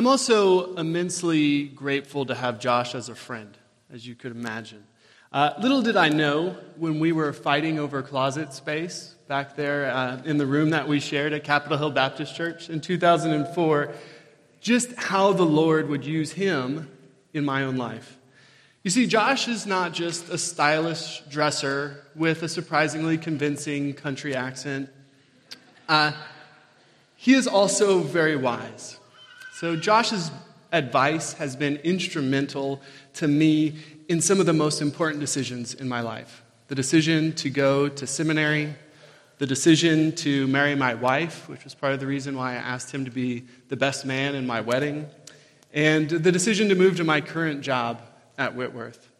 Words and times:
I'm 0.00 0.06
also 0.06 0.76
immensely 0.76 1.64
grateful 1.64 2.24
to 2.24 2.34
have 2.34 2.58
Josh 2.58 2.94
as 2.94 3.10
a 3.10 3.14
friend, 3.14 3.54
as 3.92 4.06
you 4.06 4.14
could 4.14 4.32
imagine. 4.32 4.82
Uh, 5.30 5.52
little 5.60 5.82
did 5.82 5.94
I 5.94 6.08
know 6.08 6.56
when 6.76 7.00
we 7.00 7.12
were 7.12 7.34
fighting 7.34 7.78
over 7.78 8.00
closet 8.00 8.54
space 8.54 9.14
back 9.28 9.56
there 9.56 9.90
uh, 9.90 10.22
in 10.24 10.38
the 10.38 10.46
room 10.46 10.70
that 10.70 10.88
we 10.88 11.00
shared 11.00 11.34
at 11.34 11.44
Capitol 11.44 11.76
Hill 11.76 11.90
Baptist 11.90 12.34
Church 12.34 12.70
in 12.70 12.80
2004, 12.80 13.92
just 14.62 14.94
how 14.94 15.34
the 15.34 15.44
Lord 15.44 15.90
would 15.90 16.06
use 16.06 16.32
him 16.32 16.88
in 17.34 17.44
my 17.44 17.64
own 17.64 17.76
life. 17.76 18.16
You 18.82 18.90
see, 18.90 19.06
Josh 19.06 19.48
is 19.48 19.66
not 19.66 19.92
just 19.92 20.30
a 20.30 20.38
stylish 20.38 21.20
dresser 21.28 22.06
with 22.14 22.42
a 22.42 22.48
surprisingly 22.48 23.18
convincing 23.18 23.92
country 23.92 24.34
accent. 24.34 24.88
Uh, 25.90 26.12
he 27.16 27.34
is 27.34 27.46
also 27.46 27.98
very 27.98 28.36
wise. 28.36 28.96
So, 29.60 29.76
Josh's 29.76 30.30
advice 30.72 31.34
has 31.34 31.54
been 31.54 31.76
instrumental 31.84 32.80
to 33.12 33.28
me 33.28 33.76
in 34.08 34.22
some 34.22 34.40
of 34.40 34.46
the 34.46 34.54
most 34.54 34.80
important 34.80 35.20
decisions 35.20 35.74
in 35.74 35.86
my 35.86 36.00
life 36.00 36.42
the 36.68 36.74
decision 36.74 37.34
to 37.34 37.50
go 37.50 37.86
to 37.86 38.06
seminary, 38.06 38.74
the 39.36 39.46
decision 39.46 40.12
to 40.12 40.46
marry 40.46 40.74
my 40.74 40.94
wife, 40.94 41.46
which 41.46 41.64
was 41.64 41.74
part 41.74 41.92
of 41.92 42.00
the 42.00 42.06
reason 42.06 42.38
why 42.38 42.52
I 42.52 42.54
asked 42.54 42.90
him 42.90 43.04
to 43.04 43.10
be 43.10 43.44
the 43.68 43.76
best 43.76 44.06
man 44.06 44.34
in 44.34 44.46
my 44.46 44.62
wedding, 44.62 45.06
and 45.74 46.08
the 46.08 46.32
decision 46.32 46.70
to 46.70 46.74
move 46.74 46.96
to 46.96 47.04
my 47.04 47.20
current 47.20 47.60
job 47.60 48.00
at 48.38 48.54
Whitworth. 48.54 49.10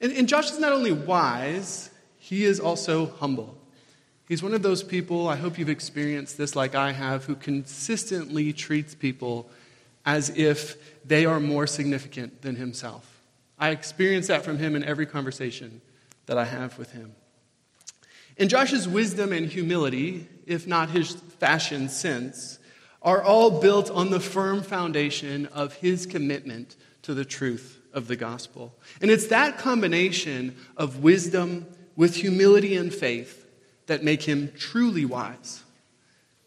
And, 0.00 0.12
and 0.12 0.28
Josh 0.28 0.52
is 0.52 0.60
not 0.60 0.70
only 0.70 0.92
wise, 0.92 1.90
he 2.18 2.44
is 2.44 2.60
also 2.60 3.06
humble. 3.18 3.58
He's 4.28 4.44
one 4.44 4.54
of 4.54 4.62
those 4.62 4.84
people, 4.84 5.26
I 5.26 5.34
hope 5.34 5.58
you've 5.58 5.68
experienced 5.68 6.38
this 6.38 6.54
like 6.54 6.76
I 6.76 6.92
have, 6.92 7.24
who 7.24 7.34
consistently 7.34 8.52
treats 8.52 8.94
people 8.94 9.50
as 10.04 10.30
if 10.30 11.06
they 11.06 11.24
are 11.24 11.40
more 11.40 11.66
significant 11.66 12.42
than 12.42 12.56
himself. 12.56 13.20
I 13.58 13.70
experience 13.70 14.26
that 14.26 14.44
from 14.44 14.58
him 14.58 14.74
in 14.74 14.84
every 14.84 15.06
conversation 15.06 15.80
that 16.26 16.38
I 16.38 16.44
have 16.44 16.78
with 16.78 16.92
him. 16.92 17.14
And 18.38 18.50
Josh's 18.50 18.88
wisdom 18.88 19.32
and 19.32 19.46
humility, 19.46 20.28
if 20.46 20.66
not 20.66 20.90
his 20.90 21.14
fashion 21.14 21.88
sense, 21.88 22.58
are 23.02 23.22
all 23.22 23.60
built 23.60 23.90
on 23.90 24.10
the 24.10 24.20
firm 24.20 24.62
foundation 24.62 25.46
of 25.46 25.74
his 25.74 26.06
commitment 26.06 26.76
to 27.02 27.14
the 27.14 27.24
truth 27.24 27.80
of 27.92 28.08
the 28.08 28.16
gospel. 28.16 28.74
And 29.00 29.10
it's 29.10 29.26
that 29.26 29.58
combination 29.58 30.56
of 30.76 31.02
wisdom 31.02 31.66
with 31.96 32.16
humility 32.16 32.76
and 32.76 32.92
faith 32.92 33.46
that 33.86 34.02
make 34.02 34.22
him 34.22 34.52
truly 34.56 35.04
wise 35.04 35.62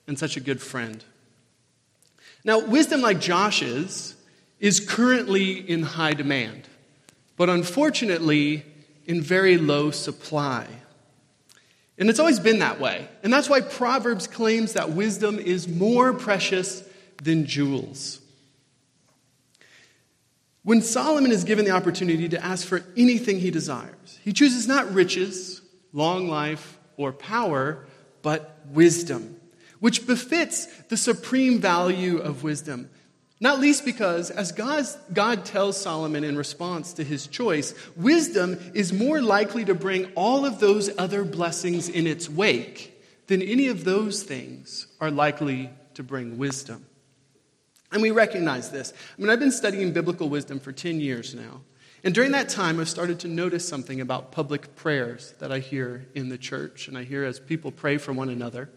and 0.08 0.18
such 0.18 0.38
a 0.38 0.40
good 0.40 0.62
friend. 0.62 1.04
Now, 2.46 2.60
wisdom 2.60 3.02
like 3.02 3.20
Josh's 3.20 4.16
is 4.62 4.80
currently 4.80 5.58
in 5.70 5.84
high 5.84 6.14
demand 6.14 6.70
but 7.38 7.50
unfortunately, 7.50 8.66
in 9.06 9.22
very 9.22 9.58
low 9.58 9.92
supply. 9.92 10.68
And 11.98 12.10
it's 12.10 12.20
always 12.20 12.40
been 12.40 12.60
that 12.60 12.80
way. 12.80 13.08
And 13.24 13.32
that's 13.32 13.50
why 13.50 13.62
Proverbs 13.62 14.28
claims 14.28 14.74
that 14.74 14.92
wisdom 14.92 15.40
is 15.40 15.68
more 15.68 16.14
precious 16.14 16.84
than 17.24 17.46
jewels. 17.46 18.20
When 20.64 20.82
Solomon 20.82 21.32
is 21.32 21.44
given 21.44 21.64
the 21.66 21.72
opportunity 21.72 22.28
to 22.30 22.44
ask 22.44 22.66
for 22.66 22.84
anything 22.98 23.40
he 23.40 23.52
desires, 23.52 24.20
he 24.24 24.34
chooses 24.34 24.68
not 24.68 24.92
riches, 24.94 25.62
long 25.94 26.28
life, 26.28 26.80
or 26.98 27.12
power, 27.12 27.86
but 28.24 28.60
wisdom, 28.72 29.35
which 29.86 30.08
befits 30.08 30.66
the 30.90 30.98
supreme 30.98 31.60
value 31.62 32.18
of 32.18 32.42
wisdom. 32.42 32.90
Not 33.40 33.60
least 33.60 33.86
because, 33.86 34.32
as 34.32 34.52
God 34.52 35.46
tells 35.46 35.80
Solomon 35.80 36.24
in 36.24 36.36
response 36.36 36.94
to 36.94 37.04
his 37.04 37.28
choice, 37.28 37.76
wisdom 37.96 38.58
is 38.74 38.92
more 38.92 39.22
likely 39.22 39.64
to 39.66 39.76
bring 39.76 40.12
all 40.16 40.44
of 40.44 40.60
those 40.60 40.90
other 40.98 41.24
blessings 41.24 41.88
in 41.88 42.08
its 42.08 42.28
wake 42.28 43.00
than 43.28 43.44
any 43.44 43.68
of 43.68 43.84
those 43.84 44.24
things 44.24 44.88
are 45.00 45.12
likely 45.12 45.70
to 45.94 46.02
bring 46.02 46.40
wisdom. 46.40 46.84
And 47.92 48.02
we 48.02 48.10
recognize 48.10 48.72
this. 48.72 48.92
I 49.16 49.22
mean, 49.22 49.30
I've 49.30 49.40
been 49.40 49.52
studying 49.52 49.94
biblical 49.94 50.30
wisdom 50.30 50.60
for 50.60 50.72
10 50.72 51.00
years 51.00 51.36
now. 51.36 51.62
And 52.04 52.16
during 52.16 52.32
that 52.32 52.50
time, 52.50 52.80
I've 52.80 52.90
started 52.90 53.20
to 53.20 53.28
notice 53.28 53.70
something 53.70 54.02
about 54.02 54.32
public 54.32 54.76
prayers 54.76 55.36
that 55.38 55.52
I 55.52 55.60
hear 55.60 56.08
in 56.16 56.30
the 56.30 56.40
church 56.40 56.88
and 56.88 56.98
I 56.98 57.04
hear 57.04 57.24
as 57.24 57.40
people 57.40 57.72
pray 57.72 58.00
for 58.00 58.14
one 58.14 58.30
another. 58.30 58.72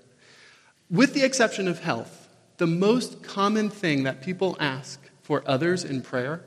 With 0.91 1.15
the 1.15 1.25
exception 1.25 1.69
of 1.69 1.81
health, 1.81 2.29
the 2.57 2.67
most 2.67 3.23
common 3.23 3.71
thing 3.71 4.05
that 4.05 4.23
people 4.23 4.57
ask 4.59 5.01
for 5.23 5.43
others 5.47 5.85
in 5.85 6.03
prayer 6.03 6.43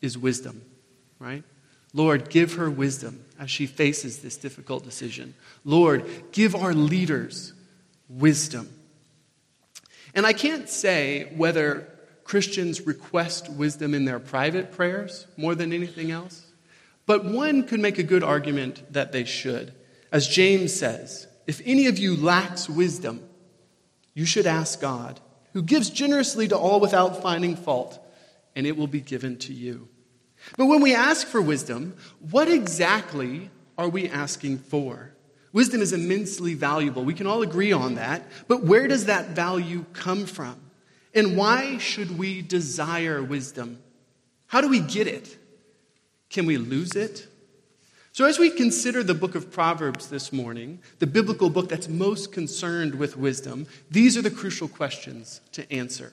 is 0.00 0.16
wisdom, 0.18 0.62
right? 1.18 1.42
Lord, 1.92 2.28
give 2.28 2.54
her 2.54 2.70
wisdom 2.70 3.24
as 3.38 3.50
she 3.50 3.66
faces 3.66 4.18
this 4.18 4.36
difficult 4.36 4.84
decision. 4.84 5.34
Lord, 5.64 6.04
give 6.32 6.54
our 6.54 6.72
leaders 6.72 7.52
wisdom. 8.08 8.68
And 10.14 10.26
I 10.26 10.32
can't 10.32 10.68
say 10.68 11.32
whether 11.36 11.88
Christians 12.24 12.86
request 12.86 13.50
wisdom 13.50 13.94
in 13.94 14.04
their 14.04 14.20
private 14.20 14.72
prayers 14.72 15.26
more 15.36 15.54
than 15.54 15.72
anything 15.72 16.10
else, 16.10 16.46
but 17.06 17.24
one 17.24 17.64
could 17.64 17.80
make 17.80 17.98
a 17.98 18.04
good 18.04 18.22
argument 18.22 18.92
that 18.92 19.10
they 19.10 19.24
should. 19.24 19.72
As 20.12 20.28
James 20.28 20.72
says, 20.72 21.26
if 21.46 21.60
any 21.64 21.86
of 21.86 21.98
you 21.98 22.14
lacks 22.14 22.68
wisdom, 22.68 23.28
you 24.20 24.26
should 24.26 24.46
ask 24.46 24.82
God 24.82 25.18
who 25.54 25.62
gives 25.62 25.88
generously 25.88 26.46
to 26.46 26.54
all 26.54 26.78
without 26.78 27.22
finding 27.22 27.56
fault, 27.56 27.98
and 28.54 28.66
it 28.66 28.76
will 28.76 28.86
be 28.86 29.00
given 29.00 29.38
to 29.38 29.54
you. 29.54 29.88
But 30.58 30.66
when 30.66 30.82
we 30.82 30.94
ask 30.94 31.26
for 31.26 31.40
wisdom, 31.40 31.96
what 32.30 32.46
exactly 32.46 33.48
are 33.78 33.88
we 33.88 34.10
asking 34.10 34.58
for? 34.58 35.14
Wisdom 35.54 35.80
is 35.80 35.94
immensely 35.94 36.52
valuable. 36.52 37.02
We 37.02 37.14
can 37.14 37.26
all 37.26 37.40
agree 37.40 37.72
on 37.72 37.94
that. 37.94 38.22
But 38.46 38.62
where 38.62 38.86
does 38.88 39.06
that 39.06 39.30
value 39.30 39.86
come 39.94 40.26
from? 40.26 40.60
And 41.14 41.34
why 41.34 41.78
should 41.78 42.18
we 42.18 42.42
desire 42.42 43.22
wisdom? 43.22 43.78
How 44.48 44.60
do 44.60 44.68
we 44.68 44.80
get 44.80 45.06
it? 45.06 45.34
Can 46.28 46.44
we 46.44 46.58
lose 46.58 46.94
it? 46.94 47.26
So, 48.20 48.26
as 48.26 48.38
we 48.38 48.50
consider 48.50 49.02
the 49.02 49.14
book 49.14 49.34
of 49.34 49.50
Proverbs 49.50 50.08
this 50.08 50.30
morning, 50.30 50.80
the 50.98 51.06
biblical 51.06 51.48
book 51.48 51.70
that's 51.70 51.88
most 51.88 52.32
concerned 52.32 52.96
with 52.96 53.16
wisdom, 53.16 53.66
these 53.90 54.14
are 54.14 54.20
the 54.20 54.30
crucial 54.30 54.68
questions 54.68 55.40
to 55.52 55.72
answer. 55.72 56.12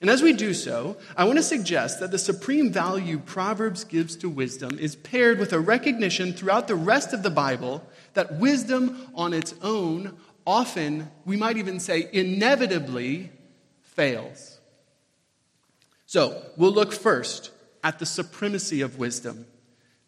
And 0.00 0.10
as 0.10 0.20
we 0.20 0.32
do 0.32 0.52
so, 0.52 0.96
I 1.16 1.22
want 1.22 1.36
to 1.36 1.44
suggest 1.44 2.00
that 2.00 2.10
the 2.10 2.18
supreme 2.18 2.72
value 2.72 3.20
Proverbs 3.20 3.84
gives 3.84 4.16
to 4.16 4.28
wisdom 4.28 4.80
is 4.80 4.96
paired 4.96 5.38
with 5.38 5.52
a 5.52 5.60
recognition 5.60 6.32
throughout 6.32 6.66
the 6.66 6.74
rest 6.74 7.12
of 7.12 7.22
the 7.22 7.30
Bible 7.30 7.86
that 8.14 8.40
wisdom 8.40 9.06
on 9.14 9.32
its 9.32 9.54
own 9.62 10.16
often, 10.44 11.08
we 11.24 11.36
might 11.36 11.56
even 11.56 11.78
say 11.78 12.08
inevitably, 12.12 13.30
fails. 13.80 14.58
So, 16.06 16.46
we'll 16.56 16.72
look 16.72 16.92
first 16.92 17.52
at 17.84 18.00
the 18.00 18.06
supremacy 18.06 18.80
of 18.80 18.98
wisdom 18.98 19.46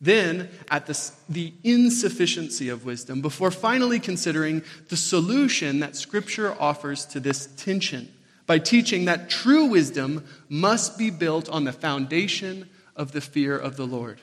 then 0.00 0.50
at 0.70 0.86
the, 0.86 1.10
the 1.28 1.54
insufficiency 1.64 2.68
of 2.68 2.84
wisdom, 2.84 3.22
before 3.22 3.50
finally 3.50 3.98
considering 3.98 4.62
the 4.88 4.96
solution 4.96 5.80
that 5.80 5.96
Scripture 5.96 6.54
offers 6.60 7.06
to 7.06 7.20
this 7.20 7.46
tension 7.56 8.12
by 8.46 8.58
teaching 8.58 9.06
that 9.06 9.28
true 9.28 9.66
wisdom 9.66 10.24
must 10.48 10.98
be 10.98 11.10
built 11.10 11.48
on 11.48 11.64
the 11.64 11.72
foundation 11.72 12.68
of 12.94 13.12
the 13.12 13.20
fear 13.20 13.58
of 13.58 13.76
the 13.76 13.86
Lord. 13.86 14.20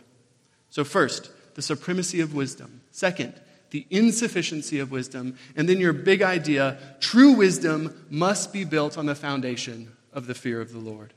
So, 0.69 0.83
first, 0.83 1.31
the 1.55 1.61
supremacy 1.61 2.19
of 2.19 2.33
wisdom. 2.33 2.81
Second, 2.91 3.33
the 3.71 3.85
insufficiency 3.89 4.79
of 4.79 4.91
wisdom. 4.91 5.37
And 5.55 5.67
then 5.67 5.79
your 5.79 5.93
big 5.93 6.21
idea 6.21 6.77
true 6.99 7.33
wisdom 7.33 8.05
must 8.09 8.53
be 8.53 8.63
built 8.63 8.97
on 8.97 9.07
the 9.07 9.15
foundation 9.15 9.91
of 10.13 10.27
the 10.27 10.35
fear 10.35 10.61
of 10.61 10.71
the 10.71 10.79
Lord. 10.79 11.13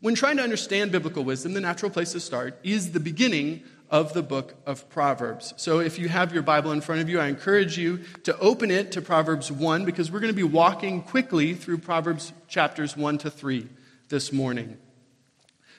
When 0.00 0.14
trying 0.14 0.36
to 0.36 0.44
understand 0.44 0.92
biblical 0.92 1.24
wisdom, 1.24 1.54
the 1.54 1.60
natural 1.60 1.90
place 1.90 2.12
to 2.12 2.20
start 2.20 2.56
is 2.62 2.92
the 2.92 3.00
beginning 3.00 3.64
of 3.90 4.12
the 4.12 4.22
book 4.22 4.54
of 4.64 4.88
Proverbs. 4.88 5.54
So 5.56 5.80
if 5.80 5.98
you 5.98 6.08
have 6.08 6.32
your 6.32 6.44
Bible 6.44 6.70
in 6.70 6.80
front 6.80 7.00
of 7.00 7.08
you, 7.08 7.18
I 7.18 7.26
encourage 7.26 7.76
you 7.76 8.04
to 8.22 8.38
open 8.38 8.70
it 8.70 8.92
to 8.92 9.02
Proverbs 9.02 9.50
1 9.50 9.84
because 9.84 10.12
we're 10.12 10.20
going 10.20 10.32
to 10.32 10.36
be 10.36 10.44
walking 10.44 11.02
quickly 11.02 11.54
through 11.54 11.78
Proverbs 11.78 12.32
chapters 12.46 12.96
1 12.96 13.18
to 13.18 13.30
3 13.30 13.66
this 14.08 14.32
morning. 14.32 14.76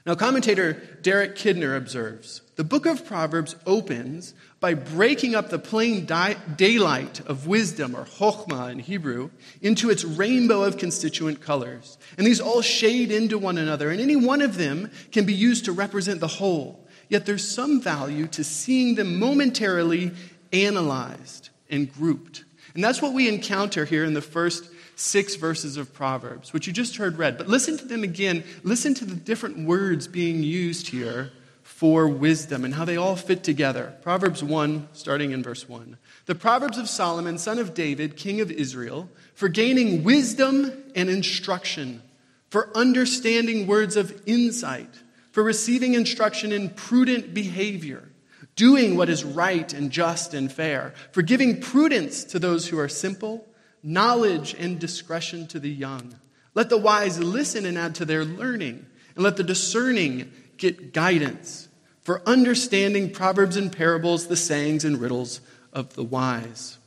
Now, 0.06 0.16
commentator 0.16 0.74
Derek 1.01 1.36
Kidner 1.36 1.77
observes 1.77 2.42
the 2.57 2.63
book 2.65 2.86
of 2.86 3.06
Proverbs 3.06 3.56
opens 3.65 4.33
by 4.60 4.74
breaking 4.74 5.36
up 5.36 5.50
the 5.50 5.60
plain 5.60 6.06
di- 6.06 6.36
daylight 6.56 7.22
of 7.22 7.48
wisdom, 7.48 7.96
or 7.96 8.04
chokhmah 8.04 8.72
in 8.72 8.80
Hebrew, 8.80 9.30
into 9.62 9.90
its 9.90 10.04
rainbow 10.04 10.64
of 10.64 10.78
constituent 10.78 11.42
colors. 11.42 11.98
And 12.18 12.28
these 12.28 12.42
all 12.42 12.62
shade 12.62 13.12
into 13.12 13.38
one 13.38 13.58
another, 13.58 13.90
and 13.90 14.02
any 14.02 14.16
one 14.16 14.42
of 14.42 14.58
them 14.58 14.92
can 15.12 15.26
be 15.26 15.34
used 15.34 15.66
to 15.66 15.72
represent 15.72 16.20
the 16.20 16.28
whole. 16.28 16.86
Yet 17.08 17.26
there's 17.26 17.48
some 17.48 17.82
value 17.82 18.28
to 18.28 18.44
seeing 18.44 18.96
them 18.96 19.18
momentarily 19.18 20.12
analyzed 20.52 21.50
and 21.70 21.92
grouped. 21.92 22.44
And 22.74 22.84
that's 22.84 23.02
what 23.02 23.14
we 23.14 23.28
encounter 23.28 23.86
here 23.86 24.04
in 24.04 24.14
the 24.14 24.22
first 24.22 24.70
six 24.96 25.36
verses 25.36 25.78
of 25.78 25.94
Proverbs, 25.94 26.52
which 26.52 26.68
you 26.68 26.74
just 26.74 26.98
heard 26.98 27.18
read, 27.18 27.38
but 27.38 27.48
listen 27.48 27.78
to 27.78 27.86
them 27.86 28.04
again. 28.04 28.44
Listen 28.64 28.94
to 28.96 29.06
the 29.06 29.16
different 29.16 29.66
words 29.66 30.08
being 30.08 30.44
used 30.44 30.90
here 30.90 31.32
for 31.69 32.07
wisdom 32.07 32.66
and 32.66 32.74
how 32.74 32.83
they 32.83 32.98
all 32.98 33.16
fit 33.16 33.44
together. 33.44 33.95
Proverbs 34.01 34.44
1, 34.44 34.89
starting 34.92 35.31
in 35.31 35.42
verse 35.42 35.69
1. 35.69 35.98
The 36.25 36.36
Proverbs 36.36 36.77
of 36.77 36.89
Solomon, 36.89 37.38
son 37.38 37.57
of 37.57 37.74
David, 37.74 38.18
king 38.18 38.42
of 38.42 38.51
Israel, 38.51 39.07
for 39.33 39.48
gaining 39.48 40.04
wisdom 40.04 40.74
and 40.95 41.10
instruction, 41.10 42.01
for 42.50 42.75
understanding 42.75 43.66
words 43.66 43.95
of 43.95 44.21
insight, 44.25 44.89
for 45.31 45.42
receiving 45.42 45.94
instruction 45.94 46.51
in 46.51 46.71
prudent 46.71 47.33
behavior 47.33 48.10
doing 48.56 48.98
what 48.98 49.07
is 49.07 49.24
right 49.24 49.72
and 49.72 49.89
just 49.89 50.33
and 50.33 50.51
fair, 50.51 50.94
for 51.13 51.22
giving 51.22 51.62
prudence 51.62 52.25
to 52.25 52.39
those 52.39 52.68
who 52.68 52.77
are 52.77 52.89
simple, 52.89 53.48
knowledge 53.81 54.54
and 54.60 54.80
discretion 54.80 55.48
to 55.48 55.62
the 55.62 55.69
young. 55.69 56.13
Let 56.56 56.69
the 56.69 56.77
wise 56.77 57.19
listen 57.19 57.65
and 57.65 57.77
add 57.77 57.95
to 57.95 58.06
their 58.06 58.25
learning, 58.25 58.86
and 59.15 59.24
let 59.24 59.38
the 59.38 59.44
discerning 59.44 60.33
get 60.60 60.94
guidance. 60.94 61.68
For 62.02 62.22
understanding 62.28 63.12
proverbs 63.12 63.58
and 63.58 63.72
parables, 63.72 64.28
the 64.28 64.36
sayings 64.36 64.86
and 64.86 65.00
riddles 65.00 65.42
of 65.74 65.96
the 65.96 66.04
wise. 66.04 66.78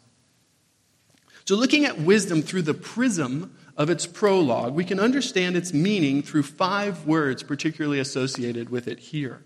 So, 1.45 1.57
looking 1.57 1.85
at 1.85 1.99
wisdom 1.99 2.43
through 2.43 2.63
the 2.63 2.75
prism 2.75 3.57
of 3.77 3.91
its 3.91 4.07
prologue, 4.07 4.75
we 4.75 4.85
can 4.85 5.01
understand 5.01 5.57
its 5.57 5.73
meaning 5.73 6.23
through 6.23 6.45
five 6.45 7.07
words 7.07 7.43
particularly 7.43 7.99
associated 7.99 8.71
with 8.71 8.87
it 8.87 8.99
here. 8.99 9.43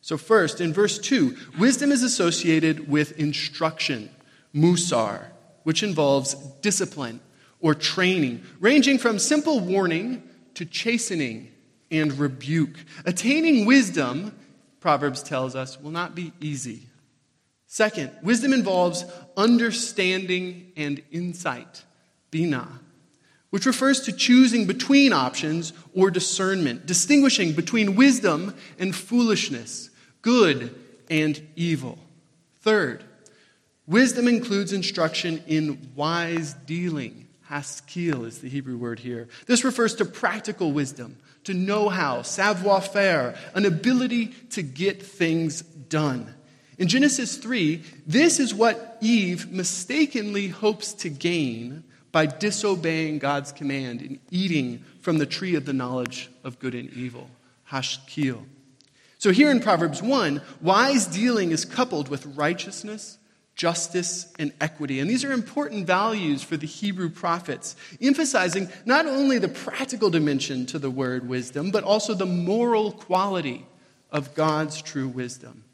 So, 0.00 0.16
first, 0.16 0.60
in 0.60 0.72
verse 0.72 0.98
2, 0.98 1.36
wisdom 1.58 1.90
is 1.90 2.02
associated 2.02 2.88
with 2.88 3.18
instruction, 3.18 4.10
musar, 4.54 5.26
which 5.64 5.82
involves 5.82 6.34
discipline 6.60 7.20
or 7.60 7.74
training, 7.74 8.42
ranging 8.60 8.98
from 8.98 9.18
simple 9.18 9.60
warning 9.60 10.22
to 10.54 10.64
chastening 10.64 11.52
and 11.90 12.18
rebuke. 12.18 12.76
Attaining 13.04 13.66
wisdom, 13.66 14.34
Proverbs 14.80 15.22
tells 15.22 15.54
us, 15.54 15.80
will 15.80 15.90
not 15.90 16.14
be 16.14 16.32
easy. 16.40 16.82
Second, 17.66 18.10
wisdom 18.22 18.52
involves 18.52 19.04
understanding 19.36 20.72
and 20.76 21.02
insight, 21.12 21.84
bina, 22.30 22.66
which 23.50 23.66
refers 23.66 24.00
to 24.00 24.12
choosing 24.12 24.66
between 24.66 25.12
options 25.12 25.72
or 25.94 26.10
discernment, 26.10 26.86
distinguishing 26.86 27.52
between 27.52 27.94
wisdom 27.94 28.54
and 28.78 28.94
foolishness 28.94 29.90
good 30.22 30.74
and 31.10 31.46
evil. 31.56 31.98
Third, 32.60 33.04
wisdom 33.86 34.28
includes 34.28 34.72
instruction 34.72 35.42
in 35.46 35.92
wise 35.94 36.54
dealing. 36.54 37.27
Haskel 37.50 38.26
is 38.26 38.40
the 38.40 38.48
Hebrew 38.48 38.76
word 38.76 38.98
here. 38.98 39.28
This 39.46 39.64
refers 39.64 39.94
to 39.96 40.04
practical 40.04 40.72
wisdom, 40.72 41.16
to 41.44 41.54
know 41.54 41.88
how, 41.88 42.22
savoir 42.22 42.80
faire, 42.80 43.36
an 43.54 43.64
ability 43.64 44.26
to 44.50 44.62
get 44.62 45.02
things 45.02 45.62
done. 45.62 46.34
In 46.76 46.88
Genesis 46.88 47.36
3, 47.38 47.82
this 48.06 48.38
is 48.38 48.54
what 48.54 48.98
Eve 49.00 49.50
mistakenly 49.50 50.48
hopes 50.48 50.92
to 50.94 51.08
gain 51.08 51.84
by 52.12 52.26
disobeying 52.26 53.18
God's 53.18 53.52
command 53.52 54.00
and 54.00 54.18
eating 54.30 54.84
from 55.00 55.18
the 55.18 55.26
tree 55.26 55.54
of 55.54 55.64
the 55.64 55.72
knowledge 55.72 56.30
of 56.44 56.58
good 56.58 56.74
and 56.74 56.90
evil. 56.92 57.28
Hashkil. 57.70 58.44
So 59.18 59.32
here 59.32 59.50
in 59.50 59.60
Proverbs 59.60 60.02
1, 60.02 60.40
wise 60.60 61.06
dealing 61.06 61.50
is 61.50 61.64
coupled 61.64 62.08
with 62.08 62.24
righteousness, 62.26 63.18
justice, 63.58 64.32
and 64.38 64.52
equity. 64.60 65.00
And 65.00 65.10
these 65.10 65.24
are 65.24 65.32
important 65.32 65.84
values 65.84 66.44
for 66.44 66.56
the 66.56 66.66
Hebrew 66.66 67.10
prophets, 67.10 67.74
emphasizing 68.00 68.68
not 68.86 69.04
only 69.04 69.38
the 69.38 69.48
practical 69.48 70.10
dimension 70.10 70.64
to 70.66 70.78
the 70.78 70.90
word 70.90 71.28
wisdom, 71.28 71.72
but 71.72 71.82
also 71.82 72.14
the 72.14 72.24
moral 72.24 72.92
quality 72.92 73.66
of 74.12 74.34
God's 74.34 74.80
true 74.80 75.08
wisdom. 75.08 75.64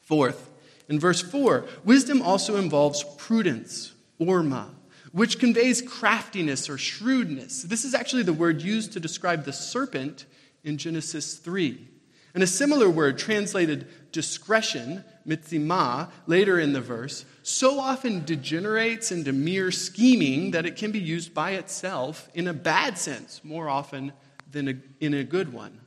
Fourth, 0.00 0.48
in 0.88 1.00
verse 1.00 1.20
4, 1.20 1.66
wisdom 1.84 2.22
also 2.22 2.56
involves 2.56 3.04
prudence, 3.18 3.92
orma, 4.20 4.68
which 5.10 5.40
conveys 5.40 5.82
craftiness 5.82 6.70
or 6.70 6.78
shrewdness. 6.78 7.64
This 7.64 7.84
is 7.84 7.94
actually 7.94 8.22
the 8.22 8.32
word 8.32 8.62
used 8.62 8.92
to 8.92 9.00
describe 9.00 9.44
the 9.44 9.52
serpent 9.52 10.24
in 10.62 10.78
Genesis 10.78 11.34
3. 11.34 11.88
And 12.32 12.44
a 12.44 12.46
similar 12.46 12.88
word 12.88 13.18
translated 13.18 13.88
discretion, 14.12 15.04
mitzima, 15.26 16.10
later 16.26 16.58
in 16.58 16.72
the 16.72 16.80
verse, 16.80 17.24
so 17.42 17.78
often 17.78 18.24
degenerates 18.24 19.12
into 19.12 19.32
mere 19.32 19.70
scheming 19.70 20.52
that 20.52 20.66
it 20.66 20.76
can 20.76 20.92
be 20.92 21.00
used 21.00 21.34
by 21.34 21.52
itself 21.52 22.28
in 22.34 22.46
a 22.46 22.52
bad 22.52 22.98
sense 22.98 23.40
more 23.44 23.68
often 23.68 24.12
than 24.50 24.68
a, 24.68 24.74
in 25.00 25.14
a 25.14 25.24
good 25.24 25.52
one. 25.52 25.80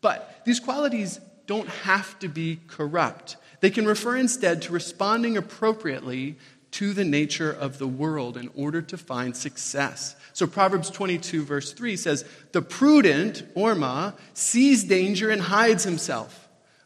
But 0.00 0.42
these 0.44 0.60
qualities 0.60 1.20
don't 1.46 1.68
have 1.68 2.18
to 2.20 2.28
be 2.28 2.60
corrupt. 2.68 3.36
They 3.60 3.70
can 3.70 3.86
refer 3.86 4.16
instead 4.16 4.62
to 4.62 4.72
responding 4.72 5.36
appropriately 5.36 6.38
to 6.72 6.92
the 6.92 7.04
nature 7.04 7.50
of 7.50 7.78
the 7.78 7.88
world 7.88 8.36
in 8.36 8.48
order 8.54 8.80
to 8.80 8.96
find 8.96 9.36
success. 9.36 10.14
So 10.32 10.46
Proverbs 10.46 10.90
22, 10.90 11.44
verse 11.44 11.72
3 11.72 11.96
says, 11.96 12.24
The 12.52 12.62
prudent, 12.62 13.54
Orma, 13.54 14.14
sees 14.34 14.84
danger 14.84 15.30
and 15.30 15.42
hides 15.42 15.84
himself, 15.84 16.39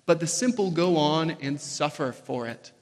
but 0.07 0.21
the 0.21 0.27
simple 0.27 0.71
go 0.71 0.97
on 0.97 1.31
and 1.41 1.61
suffer 1.61 2.13
for 2.13 2.47
it. 2.47 2.73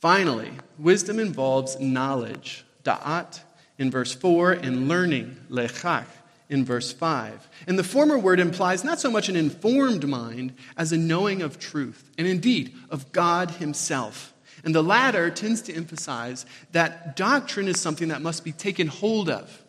Finally, 0.00 0.52
wisdom 0.78 1.18
involves 1.18 1.78
knowledge, 1.80 2.64
da'at, 2.84 3.40
in 3.78 3.90
verse 3.90 4.14
4, 4.14 4.52
and 4.52 4.88
learning, 4.88 5.36
lechach, 5.50 6.06
in 6.48 6.64
verse 6.64 6.92
5. 6.92 7.48
And 7.66 7.78
the 7.78 7.84
former 7.84 8.18
word 8.18 8.40
implies 8.40 8.84
not 8.84 9.00
so 9.00 9.10
much 9.10 9.28
an 9.28 9.36
informed 9.36 10.06
mind 10.06 10.54
as 10.76 10.92
a 10.92 10.98
knowing 10.98 11.42
of 11.42 11.58
truth, 11.58 12.10
and 12.18 12.26
indeed 12.26 12.74
of 12.90 13.10
God 13.12 13.52
Himself. 13.52 14.32
And 14.64 14.74
the 14.74 14.82
latter 14.82 15.30
tends 15.30 15.62
to 15.62 15.74
emphasize 15.74 16.46
that 16.72 17.16
doctrine 17.16 17.68
is 17.68 17.80
something 17.80 18.08
that 18.08 18.22
must 18.22 18.44
be 18.44 18.52
taken 18.52 18.86
hold 18.88 19.28
of, 19.28 19.62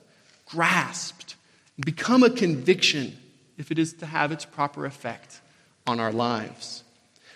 grasped, 0.46 1.36
become 1.86 2.24
a 2.24 2.30
conviction 2.30 3.18
if 3.58 3.72
it 3.72 3.80
is 3.80 3.94
to 3.94 4.06
have 4.06 4.32
its 4.32 4.46
proper 4.46 4.86
effect 4.86 5.42
on 5.88 6.00
our 6.00 6.12
lives. 6.12 6.84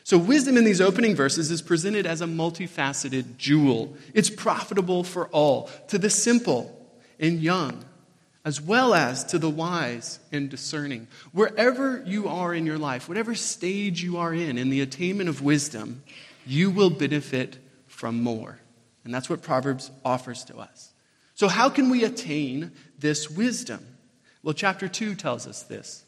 So, 0.04 0.18
wisdom 0.18 0.58
in 0.58 0.66
these 0.66 0.82
opening 0.82 1.16
verses 1.16 1.52
is 1.52 1.62
presented 1.62 2.06
as 2.06 2.22
a 2.22 2.26
multifaceted 2.26 3.38
jewel. 3.38 3.96
It's 4.14 4.30
profitable 4.30 5.04
for 5.04 5.28
all, 5.28 5.70
to 5.88 5.98
the 5.98 6.10
simple 6.10 6.78
and 7.20 7.40
young, 7.40 7.86
as 8.44 8.60
well 8.60 8.94
as 8.94 9.24
to 9.26 9.40
the 9.40 9.50
wise 9.50 10.20
and 10.32 10.50
discerning. 10.50 11.08
Wherever 11.32 12.04
you 12.06 12.28
are 12.28 12.54
in 12.54 12.66
your 12.66 12.80
life, 12.80 13.08
whatever 13.08 13.36
stage 13.36 14.04
you 14.04 14.18
are 14.18 14.34
in, 14.34 14.58
in 14.58 14.70
the 14.70 14.82
attainment 14.82 15.30
of 15.30 15.42
wisdom, 15.42 16.04
you 16.46 16.72
will 16.72 16.90
benefit 16.90 17.58
from 17.88 18.22
more. 18.22 18.60
And 19.06 19.14
that's 19.14 19.30
what 19.30 19.42
Proverbs 19.42 19.92
offers 20.04 20.44
to 20.46 20.58
us. 20.58 20.92
So, 21.36 21.48
how 21.48 21.70
can 21.70 21.90
we 21.90 22.04
attain 22.04 22.72
this 23.00 23.30
wisdom? 23.30 23.86
Well, 24.44 24.54
chapter 24.54 24.88
2 24.88 25.16
tells 25.16 25.48
us 25.48 25.64
this. 25.64 26.04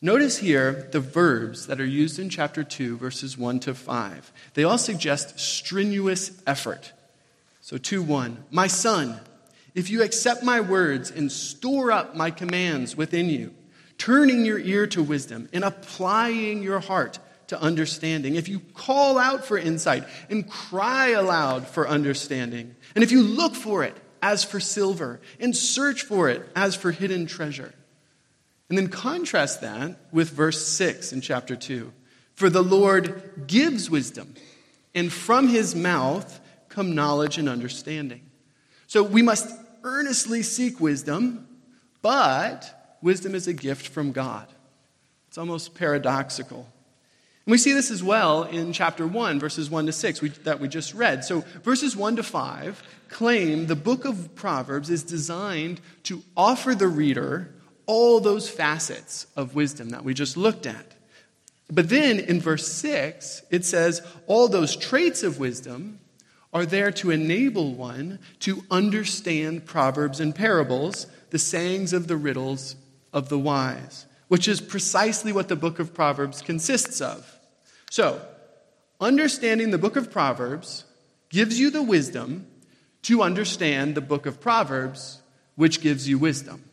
Notice 0.00 0.38
here 0.38 0.88
the 0.92 1.00
verbs 1.00 1.66
that 1.66 1.80
are 1.80 1.86
used 1.86 2.20
in 2.20 2.28
chapter 2.28 2.62
2, 2.62 2.96
verses 2.98 3.36
1 3.36 3.58
to 3.60 3.74
5. 3.74 4.32
They 4.54 4.62
all 4.62 4.78
suggest 4.78 5.40
strenuous 5.40 6.40
effort. 6.46 6.92
So, 7.60 7.78
2 7.78 8.02
1. 8.02 8.44
My 8.52 8.68
son, 8.68 9.18
if 9.74 9.90
you 9.90 10.02
accept 10.02 10.44
my 10.44 10.60
words 10.60 11.10
and 11.10 11.32
store 11.32 11.90
up 11.90 12.14
my 12.14 12.30
commands 12.30 12.96
within 12.96 13.28
you, 13.28 13.52
turning 13.98 14.44
your 14.44 14.60
ear 14.60 14.86
to 14.86 15.02
wisdom 15.02 15.48
and 15.52 15.64
applying 15.64 16.62
your 16.62 16.78
heart 16.78 17.18
to 17.48 17.60
understanding, 17.60 18.36
if 18.36 18.48
you 18.48 18.60
call 18.60 19.18
out 19.18 19.44
for 19.44 19.58
insight 19.58 20.04
and 20.30 20.48
cry 20.48 21.08
aloud 21.08 21.66
for 21.66 21.88
understanding, 21.88 22.76
and 22.94 23.02
if 23.02 23.10
you 23.10 23.22
look 23.22 23.56
for 23.56 23.82
it 23.82 23.96
as 24.22 24.44
for 24.44 24.60
silver 24.60 25.20
and 25.40 25.56
search 25.56 26.02
for 26.02 26.28
it 26.28 26.48
as 26.54 26.76
for 26.76 26.92
hidden 26.92 27.26
treasure. 27.26 27.74
And 28.68 28.76
then 28.76 28.88
contrast 28.88 29.62
that 29.62 29.98
with 30.12 30.30
verse 30.30 30.66
6 30.66 31.12
in 31.12 31.20
chapter 31.20 31.56
2. 31.56 31.92
For 32.34 32.50
the 32.50 32.62
Lord 32.62 33.46
gives 33.46 33.90
wisdom, 33.90 34.34
and 34.94 35.12
from 35.12 35.48
his 35.48 35.74
mouth 35.74 36.40
come 36.68 36.94
knowledge 36.94 37.38
and 37.38 37.48
understanding. 37.48 38.22
So 38.86 39.02
we 39.02 39.22
must 39.22 39.50
earnestly 39.82 40.42
seek 40.42 40.80
wisdom, 40.80 41.48
but 42.02 42.96
wisdom 43.02 43.34
is 43.34 43.48
a 43.48 43.52
gift 43.52 43.88
from 43.88 44.12
God. 44.12 44.46
It's 45.28 45.38
almost 45.38 45.74
paradoxical. 45.74 46.68
And 47.46 47.52
we 47.52 47.58
see 47.58 47.72
this 47.72 47.90
as 47.90 48.02
well 48.02 48.44
in 48.44 48.72
chapter 48.72 49.06
1, 49.06 49.40
verses 49.40 49.70
1 49.70 49.86
to 49.86 49.92
6, 49.92 50.22
we, 50.22 50.28
that 50.28 50.60
we 50.60 50.68
just 50.68 50.94
read. 50.94 51.24
So, 51.24 51.40
verses 51.64 51.96
1 51.96 52.16
to 52.16 52.22
5 52.22 52.82
claim 53.08 53.66
the 53.66 53.74
book 53.76 54.04
of 54.04 54.34
Proverbs 54.34 54.90
is 54.90 55.02
designed 55.02 55.80
to 56.04 56.22
offer 56.36 56.74
the 56.74 56.88
reader 56.88 57.54
all 57.88 58.20
those 58.20 58.48
facets 58.48 59.26
of 59.34 59.54
wisdom 59.54 59.88
that 59.88 60.04
we 60.04 60.12
just 60.14 60.36
looked 60.36 60.66
at. 60.66 60.94
But 61.70 61.88
then 61.88 62.20
in 62.20 62.38
verse 62.40 62.68
6, 62.68 63.42
it 63.50 63.64
says 63.64 64.06
all 64.26 64.46
those 64.46 64.76
traits 64.76 65.22
of 65.22 65.40
wisdom 65.40 65.98
are 66.52 66.66
there 66.66 66.92
to 66.92 67.10
enable 67.10 67.74
one 67.74 68.18
to 68.40 68.62
understand 68.70 69.64
proverbs 69.66 70.20
and 70.20 70.34
parables, 70.34 71.06
the 71.30 71.38
sayings 71.38 71.92
of 71.92 72.08
the 72.08 72.16
riddles 72.16 72.76
of 73.12 73.30
the 73.30 73.38
wise, 73.38 74.06
which 74.28 74.48
is 74.48 74.60
precisely 74.60 75.32
what 75.32 75.48
the 75.48 75.56
book 75.56 75.78
of 75.78 75.94
Proverbs 75.94 76.42
consists 76.42 77.00
of. 77.00 77.38
So, 77.90 78.20
understanding 79.00 79.70
the 79.70 79.78
book 79.78 79.96
of 79.96 80.10
Proverbs 80.10 80.84
gives 81.30 81.58
you 81.58 81.70
the 81.70 81.82
wisdom 81.82 82.46
to 83.02 83.22
understand 83.22 83.94
the 83.94 84.02
book 84.02 84.26
of 84.26 84.40
Proverbs, 84.40 85.20
which 85.54 85.80
gives 85.80 86.06
you 86.06 86.18
wisdom. 86.18 86.67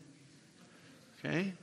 Okay? 1.26 1.54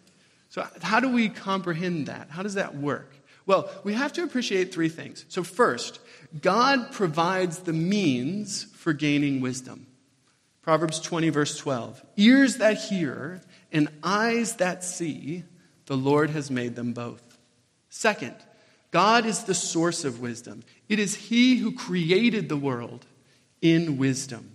So, 0.49 0.67
how 0.83 1.01
do 1.01 1.09
we 1.09 1.29
comprehend 1.29 2.07
that? 2.07 2.29
How 2.31 2.43
does 2.43 2.55
that 2.55 2.77
work? 2.77 3.15
Well, 3.47 3.71
we 3.85 3.95
have 3.95 4.13
to 4.15 4.23
appreciate 4.23 4.73
three 4.73 4.89
things. 4.89 5.25
So, 5.29 5.43
first, 5.43 6.01
God 6.41 6.93
provides 6.93 7.61
the 7.61 7.73
means 7.73 8.65
for 8.65 8.93
gaining 8.93 9.41
wisdom. 9.41 9.87
Proverbs 10.63 11.01
20, 11.01 11.31
verse 11.31 11.57
12. 11.57 12.05
Ears 12.17 12.59
that 12.59 12.79
hear 12.79 13.41
and 13.73 13.89
eyes 14.03 14.57
that 14.57 14.85
see, 14.85 15.45
the 15.87 15.97
Lord 15.97 16.31
has 16.31 16.51
made 16.51 16.77
them 16.77 16.93
both. 16.93 17.39
Second, 17.89 18.37
God 18.91 19.27
is 19.27 19.45
the 19.45 19.55
source 19.55 20.05
of 20.05 20.21
wisdom. 20.21 20.63
It 20.89 20.99
is 20.99 21.15
He 21.15 21.57
who 21.57 21.73
created 21.73 22.49
the 22.49 22.57
world 22.57 23.07
in 23.61 23.97
wisdom. 23.97 24.53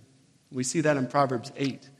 We 0.50 0.64
see 0.64 0.80
that 0.80 0.96
in 0.96 1.08
Proverbs 1.08 1.52
8. 1.56 1.90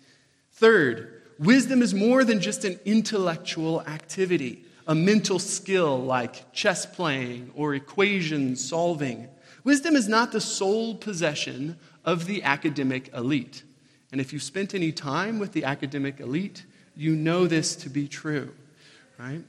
Third, 0.53 1.18
wisdom 1.39 1.83
is 1.83 1.95
more 1.95 2.25
than 2.25 2.41
just 2.41 2.65
an 2.65 2.79
intellectual 2.85 3.83
activity, 3.83 4.65
a 4.87 4.95
mental 4.95 5.39
skill 5.39 5.99
like 5.99 6.53
chess 6.53 6.87
playing 6.87 7.51
or 7.55 7.75
equation 7.75 8.57
solving. 8.57 9.29
Wisdom 9.65 9.97
is 9.97 10.09
not 10.09 10.33
the 10.33 10.41
sole 10.41 10.95
possession 10.95 11.79
of 12.05 12.27
the 12.27 12.43
academic 12.43 13.13
elite. 13.15 13.63
And 14.11 14.21
if 14.21 14.33
you've 14.33 14.43
spent 14.43 14.75
any 14.75 14.93
time 14.93 15.39
with 15.39 15.53
the 15.53 15.65
academic 15.65 16.21
elite, 16.21 16.65
you 16.97 17.15
know 17.15 17.47
this 17.47 17.77
to 17.77 17.91
be 17.91 18.09
true, 18.09 18.53
right? 19.19 19.45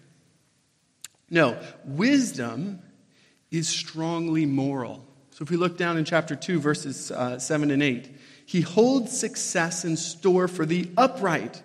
No, 1.30 1.58
wisdom 1.86 2.82
is 3.52 3.68
strongly 3.68 4.46
moral. 4.46 5.06
So 5.32 5.44
if 5.44 5.50
we 5.50 5.58
look 5.58 5.78
down 5.78 5.98
in 5.98 6.06
chapter 6.06 6.36
2, 6.36 6.60
verses 6.60 7.12
uh, 7.12 7.40
7 7.40 7.72
and 7.72 7.82
8, 7.82 8.16
he 8.46 8.62
holds 8.62 9.18
success 9.18 9.86
in 9.86 9.96
store 9.96 10.48
for 10.48 10.66
the 10.66 10.90
upright. 10.98 11.64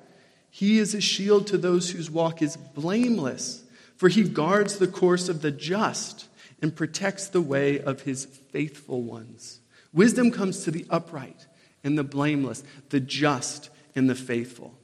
He 0.55 0.79
is 0.79 0.95
a 0.95 1.01
shield 1.01 1.49
to 1.49 1.59
those 1.59 1.91
whose 1.91 2.09
walk 2.09 2.41
is 2.41 2.57
blameless, 2.57 3.65
for 3.97 4.09
he 4.09 4.23
guards 4.23 4.79
the 4.79 4.87
course 4.87 5.29
of 5.29 5.43
the 5.43 5.51
just 5.51 6.29
and 6.63 6.77
protects 6.77 7.27
the 7.27 7.41
way 7.41 7.81
of 7.81 8.03
his 8.03 8.25
faithful 8.25 9.03
ones. 9.03 9.59
Wisdom 9.93 10.31
comes 10.31 10.63
to 10.63 10.71
the 10.71 10.87
upright 10.89 11.49
and 11.83 11.99
the 11.99 12.05
blameless, 12.05 12.63
the 12.91 13.01
just 13.01 13.69
and 13.97 14.09
the 14.09 14.15
faithful. 14.15 14.79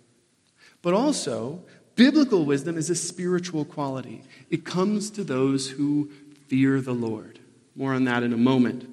But 0.83 0.93
also, 0.93 1.62
biblical 1.95 2.45
wisdom 2.45 2.77
is 2.77 2.91
a 2.91 2.97
spiritual 2.97 3.65
quality. 3.65 4.25
It 4.50 4.65
comes 4.65 5.09
to 5.11 5.23
those 5.23 5.71
who 5.71 6.11
fear 6.49 6.81
the 6.81 6.95
Lord. 6.95 7.39
More 7.77 7.95
on 7.95 8.07
that 8.07 8.25
in 8.25 8.33
a 8.33 8.37
moment. 8.37 8.93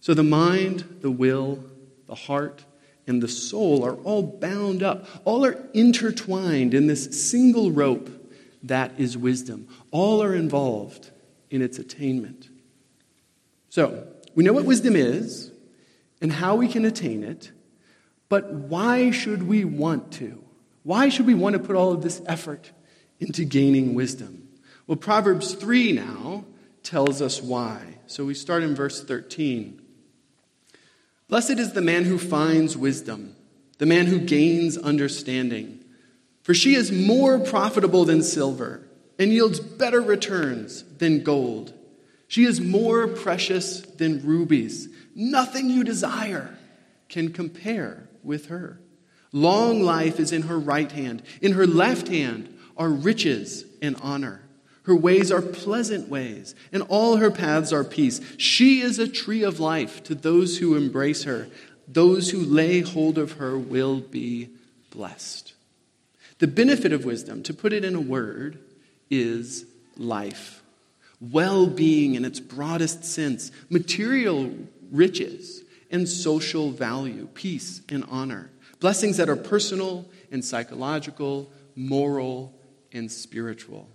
So 0.00 0.14
the 0.14 0.22
mind, 0.22 1.00
the 1.02 1.10
will, 1.10 1.62
the 2.06 2.14
heart, 2.14 2.64
and 3.06 3.22
the 3.22 3.28
soul 3.28 3.84
are 3.84 3.94
all 3.96 4.22
bound 4.22 4.82
up, 4.82 5.06
all 5.24 5.44
are 5.44 5.58
intertwined 5.74 6.74
in 6.74 6.86
this 6.86 7.30
single 7.30 7.70
rope 7.70 8.08
that 8.62 8.92
is 8.98 9.16
wisdom. 9.16 9.68
All 9.90 10.22
are 10.22 10.34
involved 10.34 11.10
in 11.50 11.62
its 11.62 11.78
attainment. 11.78 12.48
So, 13.68 14.06
we 14.34 14.44
know 14.44 14.52
what 14.52 14.64
wisdom 14.64 14.96
is 14.96 15.50
and 16.20 16.32
how 16.32 16.56
we 16.56 16.68
can 16.68 16.84
attain 16.84 17.24
it, 17.24 17.50
but 18.28 18.52
why 18.52 19.10
should 19.10 19.42
we 19.44 19.64
want 19.64 20.12
to? 20.12 20.44
Why 20.82 21.08
should 21.08 21.26
we 21.26 21.34
want 21.34 21.54
to 21.54 21.58
put 21.58 21.76
all 21.76 21.92
of 21.92 22.02
this 22.02 22.22
effort 22.26 22.70
into 23.18 23.44
gaining 23.44 23.94
wisdom? 23.94 24.48
Well, 24.86 24.96
Proverbs 24.96 25.54
3 25.54 25.92
now 25.92 26.44
tells 26.82 27.20
us 27.20 27.42
why. 27.42 27.98
So 28.06 28.24
we 28.24 28.34
start 28.34 28.62
in 28.62 28.74
verse 28.74 29.02
13. 29.04 29.79
Blessed 31.30 31.60
is 31.60 31.72
the 31.72 31.80
man 31.80 32.04
who 32.04 32.18
finds 32.18 32.76
wisdom, 32.76 33.36
the 33.78 33.86
man 33.86 34.06
who 34.06 34.18
gains 34.18 34.76
understanding. 34.76 35.82
For 36.42 36.54
she 36.54 36.74
is 36.74 36.90
more 36.90 37.38
profitable 37.38 38.04
than 38.04 38.24
silver 38.24 38.88
and 39.16 39.32
yields 39.32 39.60
better 39.60 40.00
returns 40.00 40.82
than 40.98 41.22
gold. 41.22 41.72
She 42.26 42.44
is 42.44 42.60
more 42.60 43.06
precious 43.06 43.80
than 43.80 44.26
rubies. 44.26 44.88
Nothing 45.14 45.70
you 45.70 45.84
desire 45.84 46.58
can 47.08 47.32
compare 47.32 48.08
with 48.24 48.46
her. 48.46 48.80
Long 49.32 49.82
life 49.82 50.18
is 50.18 50.32
in 50.32 50.42
her 50.42 50.58
right 50.58 50.90
hand. 50.90 51.22
In 51.40 51.52
her 51.52 51.66
left 51.66 52.08
hand 52.08 52.58
are 52.76 52.88
riches 52.88 53.64
and 53.80 53.96
honor. 54.02 54.42
Her 54.90 54.96
ways 54.96 55.30
are 55.30 55.40
pleasant 55.40 56.08
ways, 56.08 56.56
and 56.72 56.82
all 56.88 57.18
her 57.18 57.30
paths 57.30 57.72
are 57.72 57.84
peace. 57.84 58.20
She 58.38 58.80
is 58.80 58.98
a 58.98 59.06
tree 59.06 59.44
of 59.44 59.60
life 59.60 60.02
to 60.02 60.16
those 60.16 60.58
who 60.58 60.74
embrace 60.74 61.22
her. 61.22 61.46
Those 61.86 62.30
who 62.30 62.40
lay 62.40 62.80
hold 62.80 63.16
of 63.16 63.34
her 63.34 63.56
will 63.56 64.00
be 64.00 64.48
blessed. 64.90 65.52
The 66.40 66.48
benefit 66.48 66.92
of 66.92 67.04
wisdom, 67.04 67.44
to 67.44 67.54
put 67.54 67.72
it 67.72 67.84
in 67.84 67.94
a 67.94 68.00
word, 68.00 68.58
is 69.08 69.64
life. 69.96 70.60
Well 71.20 71.68
being 71.68 72.16
in 72.16 72.24
its 72.24 72.40
broadest 72.40 73.04
sense, 73.04 73.52
material 73.68 74.50
riches, 74.90 75.62
and 75.92 76.08
social 76.08 76.72
value, 76.72 77.28
peace 77.34 77.80
and 77.88 78.04
honor. 78.10 78.50
Blessings 78.80 79.18
that 79.18 79.28
are 79.28 79.36
personal 79.36 80.08
and 80.32 80.44
psychological, 80.44 81.48
moral 81.76 82.52
and 82.92 83.08
spiritual. 83.08 83.88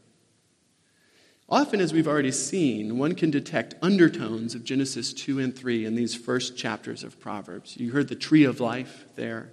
Often, 1.47 1.79
as 1.81 1.93
we've 1.93 2.07
already 2.07 2.31
seen, 2.31 2.97
one 2.97 3.13
can 3.13 3.29
detect 3.29 3.75
undertones 3.81 4.55
of 4.55 4.63
Genesis 4.63 5.13
2 5.13 5.39
and 5.39 5.55
3 5.55 5.85
in 5.85 5.93
these 5.93 6.15
first 6.15 6.57
chapters 6.57 7.03
of 7.03 7.19
Proverbs. 7.19 7.77
You 7.77 7.91
heard 7.91 8.07
the 8.07 8.15
tree 8.15 8.45
of 8.45 8.59
life 8.59 9.05
there. 9.15 9.51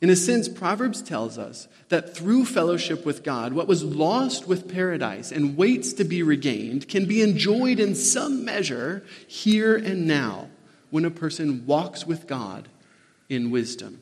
In 0.00 0.08
a 0.08 0.16
sense, 0.16 0.48
Proverbs 0.48 1.02
tells 1.02 1.36
us 1.36 1.68
that 1.90 2.16
through 2.16 2.46
fellowship 2.46 3.04
with 3.04 3.22
God, 3.22 3.52
what 3.52 3.68
was 3.68 3.82
lost 3.82 4.48
with 4.48 4.72
paradise 4.72 5.30
and 5.30 5.58
waits 5.58 5.92
to 5.94 6.04
be 6.04 6.22
regained 6.22 6.88
can 6.88 7.06
be 7.06 7.20
enjoyed 7.20 7.80
in 7.80 7.94
some 7.94 8.44
measure 8.44 9.04
here 9.26 9.76
and 9.76 10.06
now 10.06 10.48
when 10.90 11.04
a 11.04 11.10
person 11.10 11.66
walks 11.66 12.06
with 12.06 12.26
God 12.26 12.68
in 13.28 13.50
wisdom. 13.50 14.00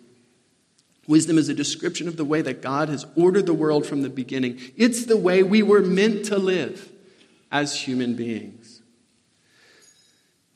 Wisdom 1.07 1.37
is 1.37 1.49
a 1.49 1.55
description 1.55 2.07
of 2.07 2.17
the 2.17 2.25
way 2.25 2.43
that 2.43 2.63
God 2.63 2.89
has 2.89 3.07
ordered 3.17 3.47
the 3.47 3.55
world 3.55 3.87
from 3.87 4.03
the 4.03 4.09
beginning. 4.09 4.61
It's 4.77 5.05
the 5.05 5.17
way 5.17 5.43
we 5.43 5.63
were 5.63 5.81
meant 5.81 6.27
to 6.27 6.39
live 6.39 6.91
as 7.55 7.81
human 7.81 8.15
beings. 8.15 8.83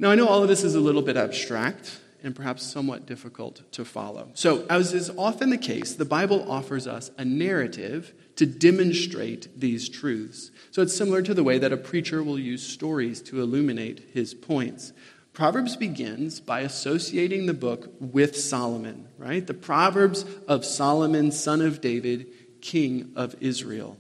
Now, 0.01 0.11
I 0.11 0.17
know 0.17 0.27
all 0.27 0.43
of 0.43 0.49
this 0.49 0.65
is 0.65 0.75
a 0.75 0.81
little 0.81 1.01
bit 1.01 1.17
abstract 1.17 2.01
and 2.25 2.35
perhaps 2.35 2.65
somewhat 2.65 3.07
difficult 3.07 3.63
to 3.71 3.85
follow. 3.85 4.31
So, 4.35 4.67
as 4.69 4.93
is 4.93 5.09
often 5.17 5.51
the 5.51 5.59
case, 5.59 5.95
the 5.95 6.05
Bible 6.05 6.51
offers 6.51 6.89
us 6.89 7.13
a 7.17 7.25
narrative 7.25 8.13
to 8.35 8.47
demonstrate 8.47 9.61
these 9.61 9.89
truths. 9.89 10.51
So, 10.73 10.83
it's 10.83 10.95
similar 10.95 11.23
to 11.23 11.35
the 11.35 11.45
way 11.45 11.59
that 11.59 11.73
a 11.73 11.77
preacher 11.77 12.21
will 12.21 12.39
use 12.39 12.67
stories 12.67 13.23
to 13.23 13.41
illuminate 13.41 14.11
his 14.13 14.35
points. 14.35 14.93
Proverbs 15.33 15.77
begins 15.77 16.41
by 16.41 16.61
associating 16.63 17.47
the 17.47 17.55
book 17.55 17.93
with 18.01 18.37
Solomon, 18.37 19.07
right? 19.19 19.47
The 19.47 19.55
Proverbs 19.55 20.25
of 20.49 20.65
Solomon, 20.65 21.31
son 21.31 21.61
of 21.61 21.81
David, 21.81 22.27
king 22.61 23.13
of 23.15 23.37
Israel. 23.41 23.99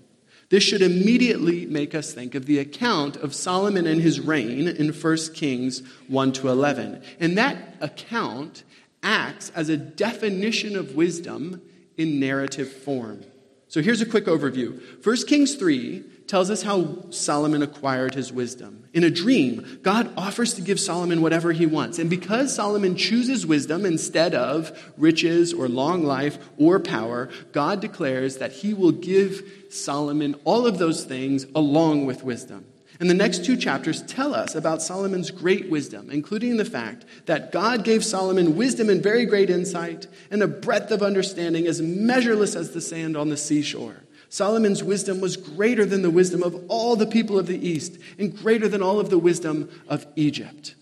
This 0.50 0.62
should 0.62 0.80
immediately 0.80 1.66
make 1.66 1.94
us 1.94 2.14
think 2.14 2.34
of 2.34 2.46
the 2.46 2.58
account 2.58 3.16
of 3.16 3.34
Solomon 3.34 3.86
and 3.86 4.00
his 4.00 4.20
reign 4.20 4.66
in 4.66 4.92
1 4.92 5.16
Kings 5.34 5.82
1 6.08 6.32
to 6.32 6.48
11. 6.48 7.02
And 7.20 7.36
that 7.36 7.76
account 7.80 8.64
acts 9.02 9.50
as 9.54 9.68
a 9.68 9.76
definition 9.76 10.74
of 10.74 10.94
wisdom 10.94 11.60
in 11.96 12.18
narrative 12.18 12.72
form. 12.72 13.24
So 13.68 13.82
here's 13.82 14.00
a 14.00 14.06
quick 14.06 14.24
overview. 14.24 14.80
1 15.04 15.16
Kings 15.26 15.54
3 15.56 16.02
tells 16.28 16.50
us 16.50 16.62
how 16.62 17.10
Solomon 17.10 17.62
acquired 17.62 18.14
his 18.14 18.32
wisdom. 18.32 18.84
In 18.92 19.02
a 19.02 19.10
dream, 19.10 19.80
God 19.82 20.12
offers 20.16 20.54
to 20.54 20.62
give 20.62 20.78
Solomon 20.78 21.22
whatever 21.22 21.52
he 21.52 21.66
wants. 21.66 21.98
And 21.98 22.10
because 22.10 22.54
Solomon 22.54 22.96
chooses 22.96 23.46
wisdom 23.46 23.86
instead 23.86 24.34
of 24.34 24.92
riches 24.98 25.54
or 25.54 25.68
long 25.68 26.04
life 26.04 26.38
or 26.58 26.78
power, 26.78 27.30
God 27.52 27.80
declares 27.80 28.36
that 28.36 28.52
he 28.52 28.74
will 28.74 28.92
give 28.92 29.42
Solomon 29.70 30.36
all 30.44 30.66
of 30.66 30.78
those 30.78 31.04
things 31.04 31.46
along 31.54 32.06
with 32.06 32.22
wisdom. 32.22 32.66
And 33.00 33.08
the 33.08 33.14
next 33.14 33.44
two 33.44 33.56
chapters 33.56 34.02
tell 34.02 34.34
us 34.34 34.54
about 34.54 34.82
Solomon's 34.82 35.30
great 35.30 35.70
wisdom, 35.70 36.10
including 36.10 36.56
the 36.56 36.64
fact 36.64 37.04
that 37.26 37.52
God 37.52 37.84
gave 37.84 38.04
Solomon 38.04 38.56
wisdom 38.56 38.90
and 38.90 39.02
very 39.02 39.24
great 39.24 39.50
insight 39.50 40.08
and 40.30 40.42
a 40.42 40.48
breadth 40.48 40.90
of 40.90 41.02
understanding 41.02 41.66
as 41.66 41.80
measureless 41.80 42.56
as 42.56 42.72
the 42.72 42.80
sand 42.80 43.16
on 43.16 43.28
the 43.28 43.36
seashore. 43.36 44.02
Solomon's 44.28 44.82
wisdom 44.82 45.20
was 45.20 45.36
greater 45.36 45.84
than 45.86 46.02
the 46.02 46.10
wisdom 46.10 46.42
of 46.42 46.64
all 46.68 46.96
the 46.96 47.06
people 47.06 47.38
of 47.38 47.46
the 47.46 47.66
East 47.66 47.98
and 48.18 48.36
greater 48.36 48.68
than 48.68 48.82
all 48.82 49.00
of 49.00 49.10
the 49.10 49.18
wisdom 49.18 49.70
of 49.88 50.06
Egypt. 50.16 50.74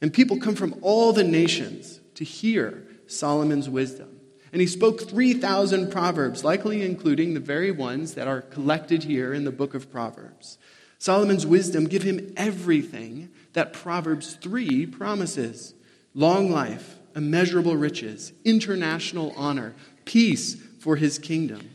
And 0.00 0.12
people 0.12 0.38
come 0.38 0.54
from 0.54 0.76
all 0.80 1.12
the 1.12 1.24
nations 1.24 2.00
to 2.14 2.24
hear 2.24 2.86
Solomon's 3.06 3.68
wisdom. 3.68 4.20
And 4.52 4.60
he 4.60 4.66
spoke 4.66 5.08
3,000 5.08 5.90
proverbs, 5.90 6.44
likely 6.44 6.82
including 6.82 7.34
the 7.34 7.40
very 7.40 7.70
ones 7.70 8.14
that 8.14 8.28
are 8.28 8.42
collected 8.42 9.04
here 9.04 9.32
in 9.32 9.44
the 9.44 9.50
book 9.50 9.74
of 9.74 9.90
Proverbs. 9.90 10.58
Solomon's 10.98 11.46
wisdom 11.46 11.86
give 11.86 12.02
him 12.02 12.32
everything 12.36 13.30
that 13.54 13.72
Proverbs 13.72 14.34
3 14.34 14.86
promises 14.86 15.74
long 16.14 16.50
life, 16.50 16.96
immeasurable 17.16 17.76
riches, 17.76 18.32
international 18.44 19.32
honor, 19.36 19.74
peace 20.04 20.54
for 20.78 20.96
his 20.96 21.18
kingdom. 21.18 21.70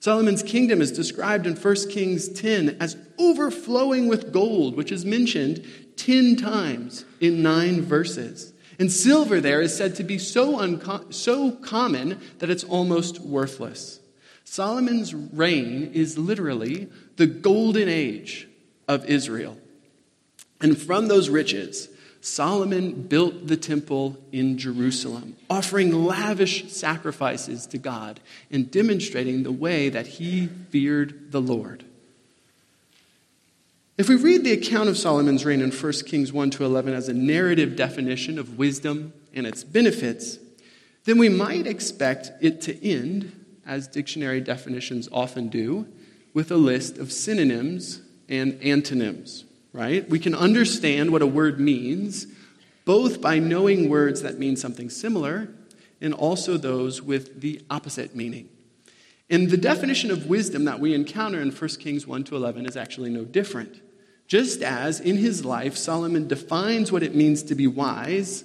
Solomon's 0.00 0.42
kingdom 0.42 0.80
is 0.80 0.92
described 0.92 1.46
in 1.46 1.56
1 1.56 1.74
Kings 1.90 2.28
10 2.28 2.76
as 2.80 2.96
overflowing 3.18 4.06
with 4.06 4.32
gold, 4.32 4.76
which 4.76 4.92
is 4.92 5.04
mentioned 5.04 5.66
10 5.96 6.36
times 6.36 7.04
in 7.20 7.42
nine 7.42 7.82
verses. 7.82 8.52
And 8.78 8.92
silver 8.92 9.40
there 9.40 9.60
is 9.60 9.76
said 9.76 9.96
to 9.96 10.04
be 10.04 10.18
so, 10.18 10.60
unco- 10.60 11.10
so 11.10 11.50
common 11.50 12.20
that 12.38 12.48
it's 12.48 12.62
almost 12.62 13.18
worthless. 13.20 13.98
Solomon's 14.44 15.14
reign 15.14 15.90
is 15.92 16.16
literally 16.16 16.88
the 17.16 17.26
golden 17.26 17.88
age 17.88 18.48
of 18.86 19.04
Israel. 19.06 19.58
And 20.60 20.78
from 20.78 21.08
those 21.08 21.28
riches, 21.28 21.88
Solomon 22.28 23.02
built 23.02 23.46
the 23.46 23.56
temple 23.56 24.16
in 24.32 24.58
Jerusalem, 24.58 25.36
offering 25.48 26.04
lavish 26.04 26.70
sacrifices 26.70 27.66
to 27.66 27.78
God 27.78 28.20
and 28.50 28.70
demonstrating 28.70 29.42
the 29.42 29.52
way 29.52 29.88
that 29.88 30.06
he 30.06 30.46
feared 30.46 31.32
the 31.32 31.40
Lord. 31.40 31.84
If 33.96 34.08
we 34.08 34.14
read 34.14 34.44
the 34.44 34.52
account 34.52 34.88
of 34.88 34.96
Solomon's 34.96 35.44
reign 35.44 35.60
in 35.60 35.72
1 35.72 35.92
Kings 36.06 36.32
1 36.32 36.50
to 36.50 36.64
11 36.64 36.94
as 36.94 37.08
a 37.08 37.14
narrative 37.14 37.74
definition 37.74 38.38
of 38.38 38.56
wisdom 38.56 39.12
and 39.34 39.44
its 39.44 39.64
benefits, 39.64 40.38
then 41.04 41.18
we 41.18 41.28
might 41.28 41.66
expect 41.66 42.30
it 42.40 42.60
to 42.62 42.86
end, 42.86 43.32
as 43.66 43.88
dictionary 43.88 44.40
definitions 44.40 45.08
often 45.10 45.48
do, 45.48 45.86
with 46.32 46.52
a 46.52 46.56
list 46.56 46.98
of 46.98 47.10
synonyms 47.10 48.00
and 48.28 48.60
antonyms, 48.62 49.44
right? 49.72 50.08
We 50.08 50.18
can 50.18 50.34
understand 50.34 51.10
what 51.10 51.22
a 51.22 51.26
word 51.26 51.60
means 51.60 52.26
both 52.84 53.20
by 53.20 53.38
knowing 53.38 53.90
words 53.90 54.22
that 54.22 54.38
mean 54.38 54.56
something 54.56 54.88
similar 54.88 55.46
and 56.00 56.14
also 56.14 56.56
those 56.56 57.02
with 57.02 57.42
the 57.42 57.60
opposite 57.68 58.16
meaning. 58.16 58.48
And 59.28 59.50
the 59.50 59.58
definition 59.58 60.10
of 60.10 60.26
wisdom 60.26 60.64
that 60.64 60.80
we 60.80 60.94
encounter 60.94 61.40
in 61.40 61.50
1 61.50 61.68
Kings 61.80 62.06
1 62.06 62.24
to 62.24 62.36
11 62.36 62.64
is 62.64 62.78
actually 62.78 63.10
no 63.10 63.26
different. 63.26 63.82
Just 64.26 64.62
as 64.62 65.00
in 65.00 65.18
his 65.18 65.44
life 65.44 65.76
Solomon 65.76 66.28
defines 66.28 66.90
what 66.90 67.02
it 67.02 67.14
means 67.14 67.42
to 67.44 67.54
be 67.54 67.66
wise, 67.66 68.44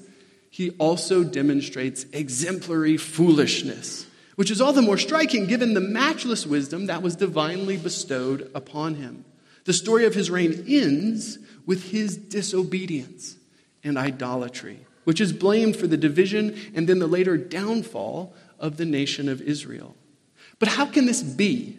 he 0.49 0.71
also 0.71 1.23
demonstrates 1.23 2.05
exemplary 2.11 2.97
foolishness, 2.97 4.07
which 4.35 4.51
is 4.51 4.59
all 4.59 4.73
the 4.73 4.81
more 4.81 4.97
striking 4.97 5.45
given 5.45 5.73
the 5.73 5.79
matchless 5.79 6.45
wisdom 6.45 6.87
that 6.87 7.01
was 7.01 7.15
divinely 7.15 7.77
bestowed 7.77 8.51
upon 8.53 8.95
him. 8.95 9.23
The 9.65 9.73
story 9.73 10.05
of 10.05 10.15
his 10.15 10.29
reign 10.29 10.65
ends 10.67 11.39
with 11.65 11.91
his 11.91 12.17
disobedience 12.17 13.37
and 13.83 13.97
idolatry, 13.97 14.85
which 15.03 15.21
is 15.21 15.33
blamed 15.33 15.75
for 15.75 15.87
the 15.87 15.97
division 15.97 16.55
and 16.73 16.87
then 16.87 16.99
the 16.99 17.07
later 17.07 17.37
downfall 17.37 18.33
of 18.59 18.77
the 18.77 18.85
nation 18.85 19.29
of 19.29 19.41
Israel. 19.41 19.95
But 20.59 20.69
how 20.69 20.85
can 20.85 21.05
this 21.05 21.23
be? 21.23 21.77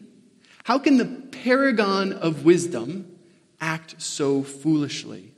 How 0.65 0.79
can 0.79 0.97
the 0.97 1.05
paragon 1.31 2.13
of 2.13 2.45
wisdom 2.45 3.19
act 3.61 4.01
so 4.01 4.43
foolishly? 4.43 5.33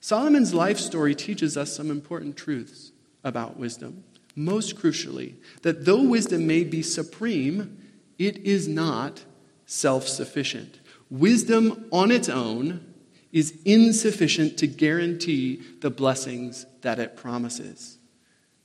Solomon's 0.00 0.54
life 0.54 0.78
story 0.78 1.14
teaches 1.14 1.56
us 1.56 1.74
some 1.74 1.90
important 1.90 2.36
truths 2.36 2.92
about 3.24 3.58
wisdom. 3.58 4.04
Most 4.34 4.76
crucially, 4.76 5.34
that 5.62 5.84
though 5.84 6.02
wisdom 6.02 6.46
may 6.46 6.64
be 6.64 6.80
supreme, 6.80 7.76
it 8.18 8.38
is 8.38 8.68
not 8.68 9.24
self 9.66 10.06
sufficient. 10.08 10.77
Wisdom 11.10 11.88
on 11.90 12.10
its 12.10 12.28
own 12.28 12.84
is 13.32 13.58
insufficient 13.64 14.58
to 14.58 14.66
guarantee 14.66 15.62
the 15.80 15.90
blessings 15.90 16.66
that 16.82 16.98
it 16.98 17.16
promises. 17.16 17.98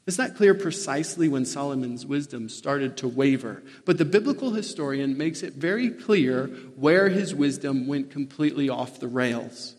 It's 0.05 0.17
not 0.17 0.35
clear 0.35 0.53
precisely 0.53 1.29
when 1.29 1.45
Solomon's 1.45 2.05
wisdom 2.05 2.49
started 2.49 2.97
to 2.97 3.07
waver, 3.07 3.63
but 3.85 3.97
the 3.97 4.05
biblical 4.05 4.51
historian 4.51 5.17
makes 5.17 5.43
it 5.43 5.53
very 5.53 5.89
clear 5.89 6.47
where 6.75 7.07
his 7.07 7.33
wisdom 7.33 7.87
went 7.87 8.11
completely 8.11 8.67
off 8.67 8.99
the 8.99 9.07
rails. 9.07 9.75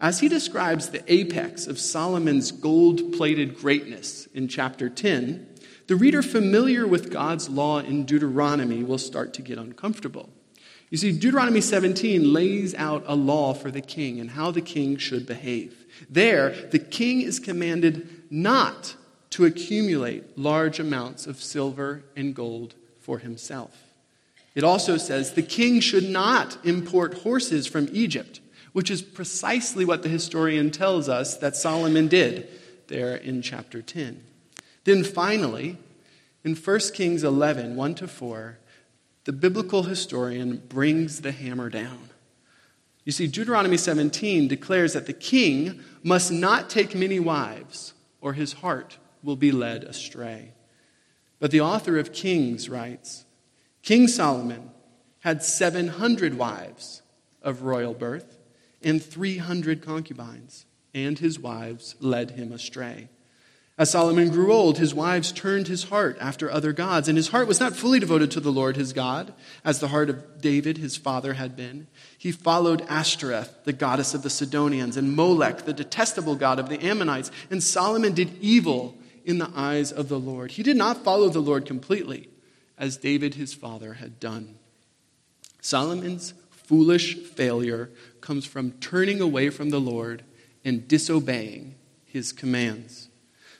As 0.00 0.20
he 0.20 0.28
describes 0.28 0.88
the 0.88 1.04
apex 1.12 1.66
of 1.66 1.78
Solomon's 1.78 2.52
gold 2.52 3.12
plated 3.12 3.58
greatness 3.58 4.26
in 4.34 4.48
chapter 4.48 4.88
10, 4.88 5.46
the 5.88 5.96
reader 5.96 6.22
familiar 6.22 6.86
with 6.86 7.10
God's 7.10 7.48
law 7.48 7.78
in 7.78 8.04
Deuteronomy 8.04 8.82
will 8.82 8.98
start 8.98 9.34
to 9.34 9.42
get 9.42 9.58
uncomfortable. 9.58 10.30
You 10.90 10.98
see, 10.98 11.12
Deuteronomy 11.12 11.60
17 11.60 12.32
lays 12.32 12.74
out 12.74 13.02
a 13.06 13.16
law 13.16 13.54
for 13.54 13.70
the 13.70 13.80
king 13.80 14.20
and 14.20 14.30
how 14.30 14.50
the 14.50 14.60
king 14.60 14.96
should 14.96 15.26
behave. 15.26 15.84
There, 16.08 16.50
the 16.70 16.78
king 16.78 17.22
is 17.22 17.40
commanded 17.40 18.08
not 18.30 18.94
to 19.30 19.44
accumulate 19.44 20.38
large 20.38 20.78
amounts 20.78 21.26
of 21.26 21.42
silver 21.42 22.04
and 22.14 22.34
gold 22.34 22.74
for 23.00 23.18
himself. 23.18 23.82
It 24.54 24.64
also 24.64 24.96
says 24.96 25.32
the 25.32 25.42
king 25.42 25.80
should 25.80 26.08
not 26.08 26.56
import 26.64 27.14
horses 27.18 27.66
from 27.66 27.88
Egypt, 27.92 28.40
which 28.72 28.90
is 28.90 29.02
precisely 29.02 29.84
what 29.84 30.02
the 30.02 30.08
historian 30.08 30.70
tells 30.70 31.08
us 31.08 31.36
that 31.38 31.56
Solomon 31.56 32.08
did 32.08 32.48
there 32.86 33.16
in 33.16 33.42
chapter 33.42 33.82
10. 33.82 34.22
Then 34.84 35.02
finally, 35.02 35.76
in 36.44 36.54
1 36.54 36.80
Kings 36.94 37.24
11, 37.24 37.74
1 37.74 37.94
to 37.96 38.08
4, 38.08 38.58
the 39.26 39.32
biblical 39.32 39.82
historian 39.82 40.62
brings 40.68 41.20
the 41.20 41.32
hammer 41.32 41.68
down. 41.68 42.10
You 43.04 43.10
see, 43.10 43.26
Deuteronomy 43.26 43.76
17 43.76 44.46
declares 44.46 44.92
that 44.92 45.06
the 45.06 45.12
king 45.12 45.80
must 46.04 46.30
not 46.30 46.70
take 46.70 46.94
many 46.94 47.18
wives, 47.18 47.92
or 48.20 48.34
his 48.34 48.54
heart 48.54 48.98
will 49.24 49.34
be 49.34 49.50
led 49.50 49.82
astray. 49.82 50.52
But 51.40 51.50
the 51.50 51.60
author 51.60 51.98
of 51.98 52.12
Kings 52.12 52.68
writes 52.68 53.24
King 53.82 54.06
Solomon 54.06 54.70
had 55.20 55.42
700 55.42 56.34
wives 56.34 57.02
of 57.42 57.62
royal 57.62 57.94
birth 57.94 58.38
and 58.80 59.02
300 59.02 59.82
concubines, 59.82 60.66
and 60.94 61.18
his 61.18 61.38
wives 61.38 61.96
led 61.98 62.32
him 62.32 62.52
astray. 62.52 63.08
As 63.78 63.90
Solomon 63.90 64.30
grew 64.30 64.54
old, 64.54 64.78
his 64.78 64.94
wives 64.94 65.30
turned 65.30 65.68
his 65.68 65.84
heart 65.84 66.16
after 66.18 66.50
other 66.50 66.72
gods, 66.72 67.08
and 67.08 67.18
his 67.18 67.28
heart 67.28 67.46
was 67.46 67.60
not 67.60 67.76
fully 67.76 68.00
devoted 68.00 68.30
to 68.30 68.40
the 68.40 68.52
Lord 68.52 68.76
his 68.76 68.94
God, 68.94 69.34
as 69.66 69.80
the 69.80 69.88
heart 69.88 70.08
of 70.08 70.40
David, 70.40 70.78
his 70.78 70.96
father, 70.96 71.34
had 71.34 71.54
been. 71.56 71.86
He 72.16 72.32
followed 72.32 72.86
Ashtoreth, 72.88 73.64
the 73.64 73.74
goddess 73.74 74.14
of 74.14 74.22
the 74.22 74.30
Sidonians, 74.30 74.96
and 74.96 75.14
Molech, 75.14 75.66
the 75.66 75.74
detestable 75.74 76.36
god 76.36 76.58
of 76.58 76.70
the 76.70 76.82
Ammonites, 76.82 77.30
and 77.50 77.62
Solomon 77.62 78.14
did 78.14 78.38
evil 78.40 78.96
in 79.26 79.36
the 79.36 79.50
eyes 79.54 79.92
of 79.92 80.08
the 80.08 80.18
Lord. 80.18 80.52
He 80.52 80.62
did 80.62 80.78
not 80.78 81.04
follow 81.04 81.28
the 81.28 81.40
Lord 81.40 81.66
completely, 81.66 82.30
as 82.78 82.96
David, 82.96 83.34
his 83.34 83.52
father, 83.52 83.94
had 83.94 84.18
done. 84.18 84.56
Solomon's 85.60 86.32
foolish 86.50 87.16
failure 87.16 87.90
comes 88.22 88.46
from 88.46 88.72
turning 88.72 89.20
away 89.20 89.50
from 89.50 89.68
the 89.68 89.80
Lord 89.80 90.24
and 90.64 90.88
disobeying 90.88 91.74
his 92.06 92.32
commands. 92.32 93.05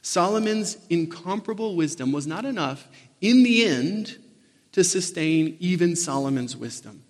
Solomon's 0.07 0.79
incomparable 0.89 1.75
wisdom 1.75 2.13
was 2.13 2.29
not 2.29 2.45
enough 2.45 2.87
in 3.21 3.43
the 3.43 3.65
end 3.65 4.17
to 4.71 4.85
sustain 4.85 5.57
even 5.59 5.97
Solomon's 5.97 6.57
wisdom. 6.57 7.03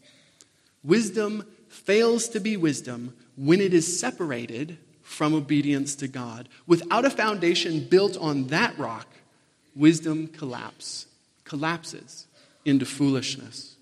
Wisdom 0.83 1.45
fails 1.69 2.27
to 2.31 2.41
be 2.41 2.57
wisdom 2.57 3.15
when 3.37 3.61
it 3.61 3.75
is 3.75 4.01
separated 4.01 4.79
from 5.03 5.35
obedience 5.35 5.95
to 5.97 6.09
God. 6.09 6.49
Without 6.67 7.05
a 7.05 7.11
foundation 7.11 7.85
built 7.85 8.17
on 8.17 8.47
that 8.47 8.79
rock, 8.79 9.09
wisdom 9.75 10.27
collapse, 10.27 11.05
collapses 11.45 12.27
into 12.65 12.87
foolishness. 12.87 13.77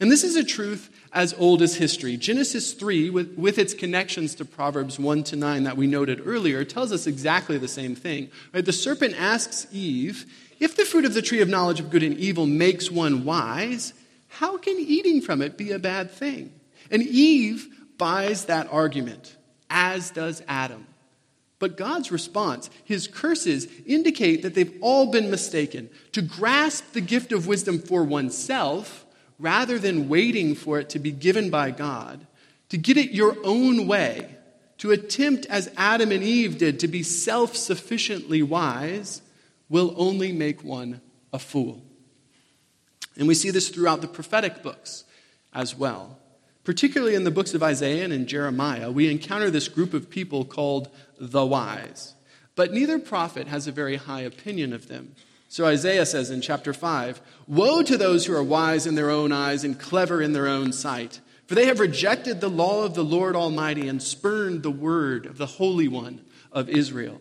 And 0.00 0.10
this 0.10 0.24
is 0.24 0.36
a 0.36 0.42
truth 0.42 0.88
as 1.12 1.34
old 1.34 1.60
as 1.60 1.76
history. 1.76 2.16
Genesis 2.16 2.72
3, 2.72 3.10
with, 3.10 3.36
with 3.36 3.58
its 3.58 3.74
connections 3.74 4.34
to 4.36 4.44
Proverbs 4.44 4.98
1 4.98 5.24
to 5.24 5.36
9 5.36 5.64
that 5.64 5.76
we 5.76 5.86
noted 5.86 6.22
earlier, 6.24 6.64
tells 6.64 6.90
us 6.90 7.06
exactly 7.06 7.58
the 7.58 7.68
same 7.68 7.94
thing. 7.94 8.30
Right? 8.54 8.64
The 8.64 8.72
serpent 8.72 9.14
asks 9.18 9.66
Eve, 9.70 10.24
If 10.58 10.76
the 10.76 10.84
fruit 10.84 11.04
of 11.04 11.14
the 11.14 11.22
tree 11.22 11.42
of 11.42 11.48
knowledge 11.48 11.80
of 11.80 11.90
good 11.90 12.02
and 12.02 12.16
evil 12.16 12.46
makes 12.46 12.90
one 12.90 13.24
wise, 13.24 13.92
how 14.28 14.56
can 14.56 14.78
eating 14.78 15.20
from 15.20 15.42
it 15.42 15.58
be 15.58 15.72
a 15.72 15.78
bad 15.78 16.10
thing? 16.10 16.52
And 16.90 17.02
Eve 17.02 17.68
buys 17.98 18.46
that 18.46 18.72
argument, 18.72 19.36
as 19.68 20.10
does 20.10 20.42
Adam. 20.48 20.86
But 21.58 21.76
God's 21.76 22.10
response, 22.10 22.70
his 22.84 23.06
curses, 23.06 23.68
indicate 23.86 24.42
that 24.42 24.54
they've 24.54 24.76
all 24.80 25.12
been 25.12 25.30
mistaken. 25.30 25.90
To 26.12 26.22
grasp 26.22 26.92
the 26.92 27.00
gift 27.00 27.30
of 27.30 27.46
wisdom 27.46 27.78
for 27.78 28.02
oneself, 28.02 29.01
rather 29.42 29.78
than 29.78 30.08
waiting 30.08 30.54
for 30.54 30.78
it 30.78 30.88
to 30.90 30.98
be 30.98 31.10
given 31.10 31.50
by 31.50 31.72
God, 31.72 32.26
to 32.68 32.78
get 32.78 32.96
it 32.96 33.10
your 33.10 33.36
own 33.44 33.86
way, 33.86 34.36
to 34.78 34.92
attempt, 34.92 35.46
as 35.46 35.70
Adam 35.76 36.10
and 36.12 36.22
Eve 36.22 36.58
did, 36.58 36.80
to 36.80 36.88
be 36.88 37.02
self 37.02 37.56
sufficiently 37.56 38.42
wise, 38.42 39.20
will 39.68 39.94
only 39.96 40.32
make 40.32 40.64
one 40.64 41.00
a 41.32 41.38
fool. 41.38 41.82
And 43.16 43.28
we 43.28 43.34
see 43.34 43.50
this 43.50 43.68
throughout 43.68 44.00
the 44.00 44.08
prophetic 44.08 44.62
books 44.62 45.04
as 45.52 45.76
well. 45.76 46.18
Particularly 46.64 47.16
in 47.16 47.24
the 47.24 47.30
books 47.30 47.54
of 47.54 47.62
Isaiah 47.62 48.04
and 48.04 48.28
Jeremiah, 48.28 48.90
we 48.90 49.10
encounter 49.10 49.50
this 49.50 49.68
group 49.68 49.92
of 49.92 50.08
people 50.08 50.44
called 50.44 50.88
the 51.18 51.44
wise. 51.44 52.14
But 52.54 52.72
neither 52.72 52.98
prophet 52.98 53.48
has 53.48 53.66
a 53.66 53.72
very 53.72 53.96
high 53.96 54.20
opinion 54.20 54.72
of 54.72 54.88
them. 54.88 55.16
So 55.52 55.66
Isaiah 55.66 56.06
says 56.06 56.30
in 56.30 56.40
chapter 56.40 56.72
5 56.72 57.20
Woe 57.46 57.82
to 57.82 57.98
those 57.98 58.24
who 58.24 58.34
are 58.34 58.42
wise 58.42 58.86
in 58.86 58.94
their 58.94 59.10
own 59.10 59.32
eyes 59.32 59.64
and 59.64 59.78
clever 59.78 60.22
in 60.22 60.32
their 60.32 60.46
own 60.46 60.72
sight, 60.72 61.20
for 61.46 61.54
they 61.54 61.66
have 61.66 61.78
rejected 61.78 62.40
the 62.40 62.48
law 62.48 62.84
of 62.84 62.94
the 62.94 63.04
Lord 63.04 63.36
Almighty 63.36 63.86
and 63.86 64.02
spurned 64.02 64.62
the 64.62 64.70
word 64.70 65.26
of 65.26 65.36
the 65.36 65.44
Holy 65.44 65.88
One 65.88 66.22
of 66.52 66.70
Israel. 66.70 67.20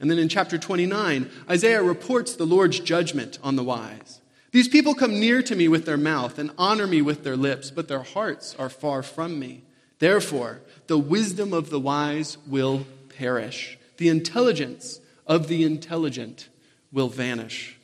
And 0.00 0.10
then 0.10 0.18
in 0.18 0.30
chapter 0.30 0.56
29, 0.56 1.30
Isaiah 1.50 1.82
reports 1.82 2.34
the 2.34 2.46
Lord's 2.46 2.80
judgment 2.80 3.38
on 3.42 3.56
the 3.56 3.62
wise. 3.62 4.22
These 4.52 4.68
people 4.68 4.94
come 4.94 5.20
near 5.20 5.42
to 5.42 5.54
me 5.54 5.68
with 5.68 5.84
their 5.84 5.98
mouth 5.98 6.38
and 6.38 6.52
honor 6.56 6.86
me 6.86 7.02
with 7.02 7.24
their 7.24 7.36
lips, 7.36 7.70
but 7.70 7.88
their 7.88 8.04
hearts 8.04 8.56
are 8.58 8.70
far 8.70 9.02
from 9.02 9.38
me. 9.38 9.64
Therefore, 9.98 10.62
the 10.86 10.96
wisdom 10.96 11.52
of 11.52 11.68
the 11.68 11.80
wise 11.80 12.38
will 12.46 12.86
perish, 13.18 13.78
the 13.98 14.08
intelligence 14.08 14.98
of 15.26 15.48
the 15.48 15.62
intelligent 15.62 16.48
will 16.96 17.08
vanish. 17.10 17.76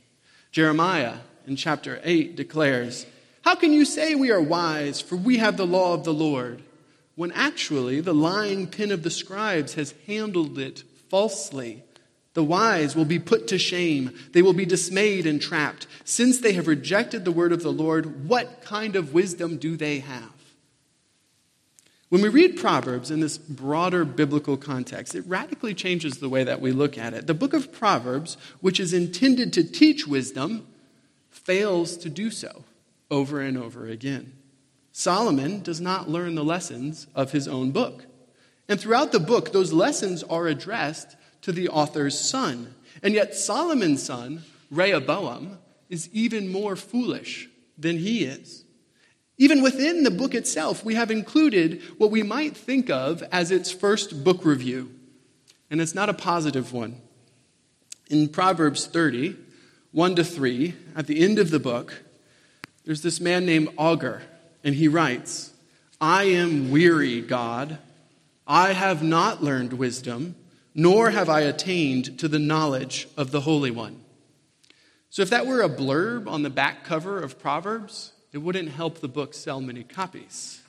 Jeremiah 0.53 1.19
in 1.47 1.55
chapter 1.55 2.01
8 2.03 2.35
declares, 2.35 3.05
How 3.43 3.55
can 3.55 3.71
you 3.71 3.85
say 3.85 4.15
we 4.15 4.31
are 4.31 4.41
wise, 4.41 5.03
for 5.03 5.17
we 5.17 5.37
have 5.37 5.59
the 5.59 5.67
law 5.67 5.93
of 5.93 6.05
the 6.05 6.15
Lord, 6.15 6.63
when 7.15 7.31
actually 7.33 8.01
the 8.01 8.15
lying 8.15 8.67
pen 8.67 8.91
of 8.91 9.03
the 9.03 9.11
scribes 9.11 9.75
has 9.75 9.95
handled 10.07 10.59
it 10.59 10.83
falsely? 11.11 11.85
The 12.33 12.43
wise 12.43 12.97
will 12.97 13.05
be 13.05 13.19
put 13.19 13.49
to 13.49 13.59
shame. 13.59 14.19
They 14.33 14.41
will 14.41 14.55
be 14.55 14.65
dismayed 14.65 15.27
and 15.27 15.43
trapped. 15.43 15.87
Since 16.05 16.39
they 16.39 16.55
have 16.55 16.67
rejected 16.67 17.27
the 17.27 17.33
word 17.33 17.53
of 17.53 17.63
the 17.63 17.71
Lord, 17.71 18.27
what 18.27 18.63
kind 18.63 18.97
of 18.97 19.13
wisdom 19.13 19.59
do 19.59 19.77
they 19.77 19.99
have? 19.99 20.33
When 22.13 22.21
we 22.21 22.29
read 22.29 22.59
Proverbs 22.59 23.11
in 23.11 23.21
this 23.21 23.39
broader 23.39 24.05
biblical 24.05 24.59
context, 24.59 25.15
it 25.15 25.25
radically 25.27 25.73
changes 25.73 26.19
the 26.19 26.29
way 26.29 26.45
that 26.45 26.61
we 26.61 26.71
look 26.71 26.99
at 26.99 27.15
it. 27.15 27.27
The 27.27 27.33
book 27.33 27.55
of 27.55 27.73
Proverbs, 27.73 28.37
which 28.61 28.79
is 28.79 28.93
intended 28.93 29.51
to 29.55 29.65
teach 29.65 30.07
wisdom, 30.07 30.67
fails 31.31 31.97
to 31.97 32.11
do 32.11 32.31
so 32.31 32.65
over 33.11 33.41
and 33.41 33.57
over 33.57 33.87
again. 33.87 34.35
Solomon 34.93 35.63
does 35.63 35.81
not 35.81 36.11
learn 36.11 36.35
the 36.35 36.45
lessons 36.45 37.07
of 37.15 37.33
his 37.33 37.49
own 37.49 37.71
book. 37.71 38.05
And 38.69 38.79
throughout 38.79 39.13
the 39.13 39.19
book, 39.19 39.53
those 39.53 39.73
lessons 39.73 40.23
are 40.25 40.47
addressed 40.47 41.17
to 41.41 41.51
the 41.51 41.71
author's 41.71 42.21
son. 42.21 42.75
And 43.03 43.15
yet, 43.15 43.35
Solomon's 43.35 44.03
son, 44.03 44.43
Rehoboam, 44.71 45.57
is 45.89 46.11
even 46.13 46.53
more 46.53 46.77
foolish 46.77 47.49
than 47.79 47.97
he 47.97 48.25
is. 48.25 48.67
Even 49.43 49.61
within 49.61 50.05
the 50.05 50.11
book 50.13 50.37
itself, 50.37 50.85
we 50.85 50.95
have 50.95 51.11
included 51.11 51.83
what 51.99 52.13
we 52.13 52.23
might 52.23 52.57
think 52.57 52.89
of 52.89 53.25
as 53.33 53.51
its 53.51 53.73
first 53.73 54.23
book 54.23 54.45
review, 54.45 54.89
and 55.69 55.81
it's 55.81 55.97
not 55.97 56.09
a 56.09 56.15
positive 56.15 56.73
one. 56.73 57.01
In 58.09 58.29
Proverbs 58.29 58.87
30, 58.87 59.37
1 59.91 60.15
to 60.15 60.23
3, 60.23 60.75
at 60.95 61.09
the 61.09 61.25
end 61.25 61.41
of 61.41 61.51
the 61.51 61.59
book, 61.59 62.05
there's 62.85 63.03
this 63.03 63.21
man 63.21 63.45
named 63.45 63.71
Agur, 63.81 64.23
and 64.63 64.77
he 64.77 64.87
writes, 64.87 65.53
I 66.01 66.23
am 66.23 66.71
weary, 66.71 67.21
God. 67.21 67.79
I 68.47 68.75
have 68.75 69.03
not 69.03 69.43
learned 69.43 69.73
wisdom, 69.73 70.37
nor 70.73 71.11
have 71.11 71.29
I 71.29 71.41
attained 71.41 72.17
to 72.21 72.29
the 72.29 72.39
knowledge 72.39 73.09
of 73.17 73.33
the 73.33 73.41
Holy 73.41 73.73
One. 73.73 74.05
So, 75.11 75.21
if 75.21 75.31
that 75.31 75.49
were 75.49 75.63
a 75.63 75.69
blurb 75.69 76.29
on 76.29 76.45
the 76.45 76.49
back 76.49 76.85
cover 76.85 77.21
of 77.21 77.41
Proverbs, 77.41 78.13
it 78.33 78.39
wouldn't 78.39 78.71
help 78.71 79.01
the 79.01 79.09
book 79.09 79.35
sell 79.35 79.61
many 79.61 79.85
copies. 79.85 80.61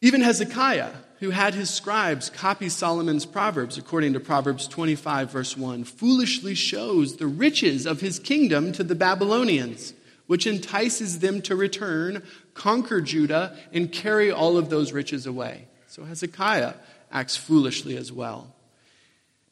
Even 0.00 0.20
Hezekiah, 0.20 0.90
who 1.20 1.30
had 1.30 1.54
his 1.54 1.70
scribes 1.70 2.28
copy 2.28 2.68
Solomon's 2.68 3.24
Proverbs, 3.24 3.78
according 3.78 4.14
to 4.14 4.20
Proverbs 4.20 4.66
25, 4.66 5.30
verse 5.30 5.56
1, 5.56 5.84
foolishly 5.84 6.54
shows 6.54 7.16
the 7.16 7.28
riches 7.28 7.86
of 7.86 8.00
his 8.00 8.18
kingdom 8.18 8.72
to 8.72 8.82
the 8.82 8.96
Babylonians, 8.96 9.94
which 10.26 10.46
entices 10.46 11.20
them 11.20 11.40
to 11.42 11.54
return, 11.54 12.22
conquer 12.54 13.00
Judah, 13.00 13.56
and 13.72 13.92
carry 13.92 14.32
all 14.32 14.56
of 14.56 14.70
those 14.70 14.92
riches 14.92 15.24
away. 15.24 15.66
So 15.86 16.04
Hezekiah 16.04 16.74
acts 17.12 17.36
foolishly 17.36 17.96
as 17.96 18.10
well. 18.10 18.54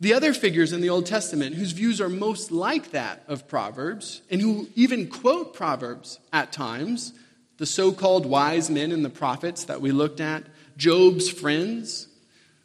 The 0.00 0.14
other 0.14 0.32
figures 0.32 0.72
in 0.72 0.80
the 0.80 0.88
Old 0.88 1.04
Testament 1.04 1.56
whose 1.56 1.72
views 1.72 2.00
are 2.00 2.08
most 2.08 2.50
like 2.50 2.92
that 2.92 3.22
of 3.28 3.46
Proverbs, 3.46 4.22
and 4.30 4.40
who 4.40 4.68
even 4.74 5.08
quote 5.08 5.52
Proverbs 5.52 6.18
at 6.32 6.52
times, 6.52 7.12
the 7.58 7.66
so 7.66 7.92
called 7.92 8.24
wise 8.24 8.70
men 8.70 8.92
and 8.92 9.04
the 9.04 9.10
prophets 9.10 9.64
that 9.64 9.82
we 9.82 9.92
looked 9.92 10.20
at, 10.20 10.44
Job's 10.78 11.28
friends, 11.28 12.08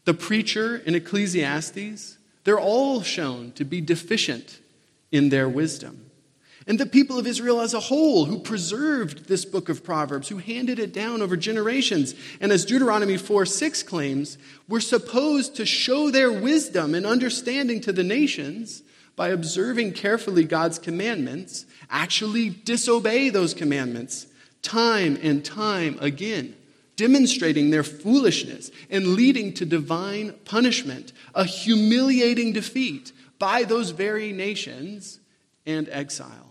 the 0.06 0.14
preacher 0.14 0.78
in 0.78 0.96
Ecclesiastes, 0.96 2.18
they're 2.46 2.60
all 2.60 3.02
shown 3.02 3.52
to 3.54 3.66
be 3.66 3.82
deficient 3.82 4.60
in 5.12 5.28
their 5.28 5.50
wisdom 5.50 6.05
and 6.68 6.80
the 6.80 6.86
people 6.86 7.20
of 7.20 7.28
Israel 7.28 7.62
as 7.62 7.74
a 7.74 7.80
whole 7.80 8.26
who 8.26 8.40
preserved 8.40 9.28
this 9.28 9.46
book 9.46 9.70
of 9.70 9.84
Proverbs, 9.84 10.30
who 10.30 10.38
handed 10.38 10.80
it 10.80 10.94
down 10.94 11.22
over 11.22 11.38
generations. 11.38 12.16
And 12.42 12.52
as 12.52 12.66
Deuteronomy 12.66 13.18
4 13.18 13.46
6 13.46 13.84
claims, 13.84 14.38
were 14.68 14.82
supposed 14.82 15.56
to 15.58 15.66
show 15.66 16.10
their 16.10 16.32
wisdom 16.32 16.96
and 16.96 17.06
understanding 17.06 17.82
to 17.82 17.92
the 17.92 18.04
nations 18.04 18.82
by 19.16 19.30
observing 19.30 19.94
carefully 19.94 20.44
God's 20.44 20.80
commandments, 20.80 21.66
actually 21.90 22.50
disobey 22.50 23.30
those 23.30 23.54
commandments 23.54 24.28
time 24.62 25.18
and 25.22 25.46
time 25.46 25.98
again, 26.02 26.56
demonstrating 26.96 27.70
their 27.70 27.84
foolishness 27.84 28.72
and 28.90 29.10
leading 29.10 29.54
to 29.54 29.66
divine 29.66 30.34
punishment, 30.44 31.14
a 31.36 31.46
humiliating 31.46 32.52
defeat 32.52 33.12
by 33.38 33.64
those 33.64 33.92
very 33.92 34.32
nations 34.32 35.20
and 35.68 35.88
exile. 35.90 36.45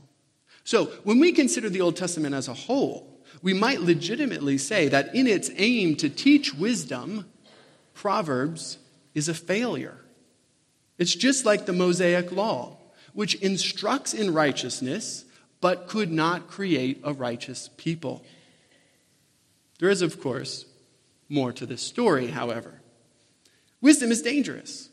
So, 0.65 0.87
when 1.05 1.21
we 1.21 1.33
consider 1.33 1.69
the 1.69 1.83
Old 1.83 1.97
Testament 1.97 2.35
as 2.35 2.49
a 2.49 2.55
whole, 2.55 3.21
we 3.43 3.53
might 3.53 3.83
legitimately 3.83 4.57
say 4.57 4.89
that 4.89 5.15
in 5.15 5.27
its 5.27 5.51
aim 5.57 5.97
to 5.97 6.09
teach 6.09 6.55
wisdom, 6.55 7.27
Proverbs 7.93 8.79
is 9.15 9.29
a 9.29 9.35
failure. 9.35 9.99
It's 10.97 11.15
just 11.15 11.45
like 11.45 11.67
the 11.67 11.75
Mosaic 11.75 12.33
Law, 12.33 12.79
which 13.13 13.35
instructs 13.37 14.15
in 14.15 14.33
righteousness 14.33 15.27
but 15.61 15.89
could 15.89 16.11
not 16.11 16.49
create 16.49 17.01
a 17.05 17.13
righteous 17.13 17.69
people. 17.77 18.25
There 19.79 19.91
is, 19.91 20.03
of 20.03 20.21
course, 20.21 20.65
more 21.29 21.53
to 21.53 21.67
this 21.67 21.83
story, 21.83 22.29
however. 22.29 22.81
Wisdom 23.81 24.11
is 24.11 24.23
dangerous, 24.23 24.89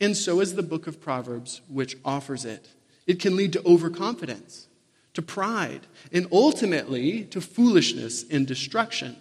and 0.00 0.16
so 0.16 0.40
is 0.40 0.54
the 0.54 0.62
book 0.62 0.86
of 0.86 1.00
Proverbs, 1.00 1.62
which 1.68 1.96
offers 2.04 2.44
it. 2.44 2.68
It 3.06 3.20
can 3.20 3.36
lead 3.36 3.52
to 3.54 3.64
overconfidence 3.64 4.68
to 5.16 5.22
pride, 5.22 5.80
and 6.12 6.28
ultimately 6.30 7.24
to 7.24 7.40
foolishness 7.40 8.24
and 8.30 8.46
destruction. 8.46 9.16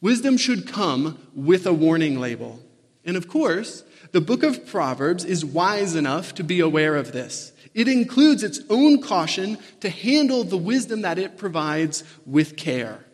Wisdom 0.00 0.38
should 0.38 0.66
come 0.66 1.18
with 1.34 1.66
a 1.66 1.74
warning 1.74 2.18
label. 2.18 2.58
And 3.04 3.14
of 3.14 3.28
course, 3.28 3.84
the 4.12 4.22
book 4.22 4.42
of 4.42 4.66
Proverbs 4.66 5.26
is 5.26 5.44
wise 5.44 5.94
enough 5.94 6.34
to 6.36 6.42
be 6.42 6.58
aware 6.58 6.96
of 6.96 7.12
this. 7.12 7.52
It 7.74 7.86
includes 7.86 8.42
its 8.42 8.60
own 8.70 9.02
caution 9.02 9.58
to 9.80 9.90
handle 9.90 10.42
the 10.42 10.56
wisdom 10.56 11.02
that 11.02 11.18
it 11.18 11.36
provides 11.36 12.02
with 12.24 12.56
care. 12.56 13.04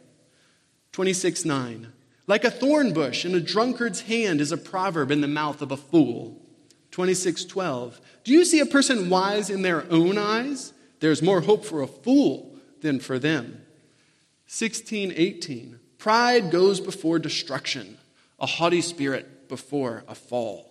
26 0.93 1.45
9. 1.45 1.93
Like 2.29 2.45
a 2.45 2.53
thorn 2.53 2.93
bush 2.93 3.25
in 3.25 3.35
a 3.35 3.41
drunkard's 3.41 4.03
hand 4.03 4.41
is 4.41 4.53
a 4.53 4.57
proverb 4.57 5.11
in 5.11 5.23
the 5.23 5.29
mouth 5.29 5.61
of 5.61 5.73
a 5.73 5.77
fool. 5.77 6.41
26 6.93 7.47
12. 7.47 8.01
Do 8.23 8.33
you 8.33 8.45
see 8.45 8.61
a 8.61 8.67
person 8.67 9.11
wise 9.11 9.51
in 9.51 9.63
their 9.63 9.91
own 9.91 10.19
eyes? 10.19 10.73
There's 11.01 11.23
more 11.23 11.41
hope 11.41 11.65
for 11.65 11.83
a 11.83 11.87
fool 11.87 12.55
than 12.83 13.01
for 13.01 13.19
them. 13.19 13.63
1618. 14.47 15.81
Pride 15.99 16.51
goes 16.51 16.81
before 16.81 17.19
destruction, 17.19 17.99
a 18.39 18.47
haughty 18.47 18.81
spirit 18.81 19.49
before 19.49 20.05
a 20.09 20.15
fall. 20.15 20.67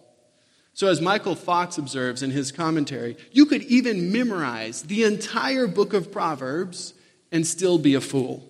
So, 0.74 0.88
as 0.88 1.02
Michael 1.02 1.36
Fox 1.36 1.78
observes 1.78 2.24
in 2.24 2.32
his 2.32 2.52
commentary, 2.52 3.18
you 3.32 3.46
could 3.46 3.63
even 3.63 4.12
memorize 4.12 4.84
the 4.84 5.04
entire 5.04 5.68
book 5.68 5.94
of 5.94 6.12
Proverbs 6.12 6.94
and 7.32 7.46
still 7.46 7.78
be 7.78 7.96
a 7.96 8.02
fool. 8.02 8.48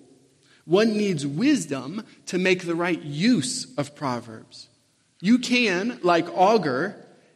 One 0.65 0.95
needs 0.95 1.25
wisdom 1.25 2.03
to 2.27 2.37
make 2.37 2.65
the 2.65 2.75
right 2.75 3.01
use 3.01 3.73
of 3.75 3.95
Proverbs. 3.95 4.67
You 5.19 5.39
can, 5.39 5.99
like 6.03 6.27
Agur, 6.29 6.95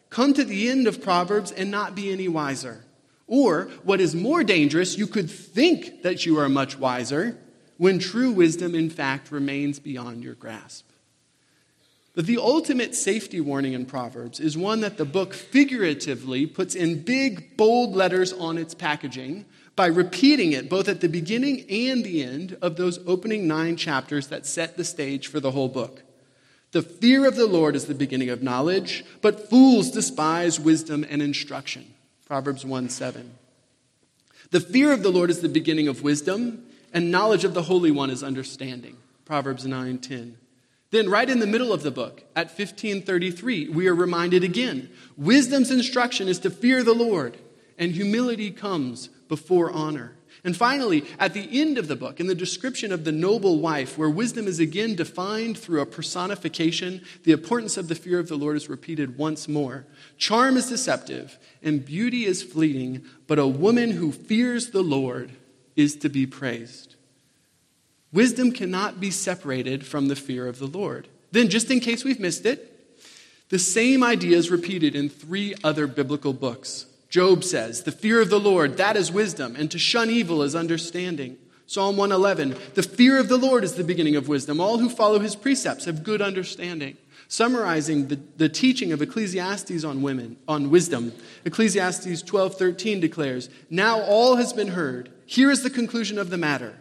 come 0.09 0.33
to 0.35 0.43
the 0.43 0.69
end 0.69 0.87
of 0.87 1.01
Proverbs 1.01 1.51
and 1.51 1.71
not 1.71 1.95
be 1.95 2.11
any 2.11 2.27
wiser. 2.27 2.83
Or, 3.27 3.69
what 3.83 4.01
is 4.01 4.15
more 4.15 4.43
dangerous, 4.43 4.97
you 4.97 5.07
could 5.07 5.29
think 5.29 6.03
that 6.03 6.25
you 6.25 6.37
are 6.39 6.49
much 6.49 6.77
wiser 6.77 7.37
when 7.77 7.99
true 7.99 8.31
wisdom, 8.31 8.75
in 8.75 8.89
fact, 8.89 9.31
remains 9.31 9.79
beyond 9.79 10.23
your 10.23 10.35
grasp. 10.35 10.85
But 12.15 12.27
the 12.27 12.37
ultimate 12.37 12.93
safety 12.93 13.41
warning 13.41 13.73
in 13.73 13.87
Proverbs 13.87 14.39
is 14.39 14.55
one 14.55 14.81
that 14.81 14.97
the 14.97 15.05
book 15.05 15.33
figuratively 15.33 16.45
puts 16.45 16.75
in 16.75 17.01
big, 17.01 17.57
bold 17.57 17.95
letters 17.95 18.31
on 18.31 18.57
its 18.59 18.75
packaging 18.75 19.45
by 19.75 19.87
repeating 19.87 20.51
it 20.51 20.69
both 20.69 20.87
at 20.87 21.01
the 21.01 21.09
beginning 21.09 21.65
and 21.69 22.03
the 22.03 22.21
end 22.21 22.55
of 22.61 22.75
those 22.75 22.99
opening 23.07 23.47
nine 23.47 23.75
chapters 23.75 24.27
that 24.27 24.45
set 24.45 24.77
the 24.77 24.83
stage 24.83 25.27
for 25.27 25.39
the 25.39 25.51
whole 25.51 25.69
book. 25.69 26.03
The 26.71 26.83
fear 26.83 27.27
of 27.27 27.35
the 27.35 27.47
Lord 27.47 27.75
is 27.75 27.85
the 27.85 27.95
beginning 27.95 28.29
of 28.29 28.43
knowledge, 28.43 29.03
but 29.21 29.49
fools 29.49 29.89
despise 29.89 30.59
wisdom 30.59 31.03
and 31.09 31.21
instruction. 31.21 31.92
Proverbs 32.33 32.65
1 32.65 32.89
7. 32.89 33.35
The 34.49 34.59
fear 34.59 34.91
of 34.91 35.03
the 35.03 35.11
Lord 35.11 35.29
is 35.29 35.41
the 35.41 35.47
beginning 35.47 35.87
of 35.87 36.01
wisdom, 36.01 36.65
and 36.91 37.11
knowledge 37.11 37.43
of 37.43 37.53
the 37.53 37.61
Holy 37.61 37.91
One 37.91 38.09
is 38.09 38.23
understanding. 38.23 38.97
Proverbs 39.23 39.67
9 39.67 39.99
10. 39.99 40.37
Then, 40.89 41.09
right 41.11 41.29
in 41.29 41.37
the 41.37 41.45
middle 41.45 41.71
of 41.71 41.83
the 41.83 41.91
book, 41.91 42.23
at 42.35 42.47
1533, 42.47 43.69
we 43.69 43.87
are 43.87 43.93
reminded 43.93 44.43
again 44.43 44.89
wisdom's 45.15 45.69
instruction 45.69 46.27
is 46.27 46.39
to 46.39 46.49
fear 46.49 46.83
the 46.83 46.95
Lord, 46.95 47.37
and 47.77 47.91
humility 47.91 48.49
comes 48.49 49.09
before 49.27 49.69
honor. 49.69 50.15
And 50.45 50.57
finally, 50.57 51.05
at 51.19 51.33
the 51.33 51.61
end 51.61 51.77
of 51.77 51.87
the 51.87 51.95
book, 51.95 52.19
in 52.19 52.27
the 52.27 52.35
description 52.35 52.91
of 52.91 53.05
the 53.05 53.13
noble 53.13 53.59
wife, 53.59 53.97
where 53.97 54.09
wisdom 54.09 54.45
is 54.45 54.59
again 54.59 54.93
defined 54.93 55.57
through 55.57 55.79
a 55.79 55.85
personification, 55.85 57.01
the 57.23 57.31
importance 57.31 57.77
of 57.77 57.87
the 57.87 57.95
fear 57.95 58.19
of 58.19 58.27
the 58.27 58.35
Lord 58.37 58.57
is 58.57 58.67
repeated 58.67 59.17
once 59.17 59.47
more. 59.47 59.85
Charm 60.17 60.57
is 60.57 60.67
deceptive, 60.67 61.39
and 61.61 61.85
beauty 61.85 62.25
is 62.25 62.43
fleeting, 62.43 63.05
but 63.25 63.39
a 63.39 63.47
woman 63.47 63.91
who 63.91 64.11
fears 64.11 64.71
the 64.71 64.83
Lord 64.83 65.31
is 65.77 65.95
to 65.97 66.09
be 66.09 66.25
praised. 66.25 66.95
Wisdom 68.11 68.51
cannot 68.51 68.99
be 68.99 69.11
separated 69.11 69.85
from 69.85 70.07
the 70.07 70.15
fear 70.15 70.47
of 70.47 70.59
the 70.59 70.67
Lord. 70.67 71.07
Then, 71.31 71.49
just 71.49 71.71
in 71.71 71.79
case 71.79 72.03
we've 72.03 72.19
missed 72.19 72.45
it, 72.45 72.69
the 73.47 73.57
same 73.57 74.03
idea 74.03 74.37
is 74.37 74.51
repeated 74.51 74.93
in 74.93 75.09
three 75.09 75.55
other 75.63 75.87
biblical 75.87 76.33
books. 76.33 76.85
Job 77.13 77.43
says, 77.43 77.83
The 77.83 77.91
fear 77.91 78.19
of 78.21 78.31
the 78.31 78.39
Lord, 78.39 78.77
that 78.77 78.97
is 78.97 79.11
wisdom, 79.11 79.55
and 79.55 79.69
to 79.69 79.77
shun 79.77 80.09
evil 80.09 80.41
is 80.41 80.55
understanding. 80.55 81.37
Psalm 81.67 81.95
111, 81.95 82.57
the 82.73 82.81
fear 82.81 83.19
of 83.19 83.29
the 83.29 83.37
Lord 83.37 83.63
is 83.63 83.75
the 83.75 83.83
beginning 83.83 84.15
of 84.15 84.27
wisdom. 84.27 84.59
All 84.59 84.79
who 84.79 84.89
follow 84.89 85.19
his 85.19 85.35
precepts 85.35 85.85
have 85.85 86.03
good 86.03 86.23
understanding. 86.23 86.97
Summarizing 87.27 88.07
the, 88.07 88.19
the 88.37 88.49
teaching 88.49 88.91
of 88.91 88.99
Ecclesiastes 88.99 89.83
on 89.83 90.01
women, 90.01 90.37
on 90.47 90.71
wisdom, 90.71 91.13
Ecclesiastes 91.45 92.23
12:13 92.23 92.99
declares, 92.99 93.47
Now 93.69 94.01
all 94.01 94.37
has 94.37 94.51
been 94.51 94.69
heard. 94.69 95.11
Here 95.27 95.51
is 95.51 95.61
the 95.61 95.69
conclusion 95.69 96.17
of 96.17 96.31
the 96.31 96.37
matter. 96.39 96.79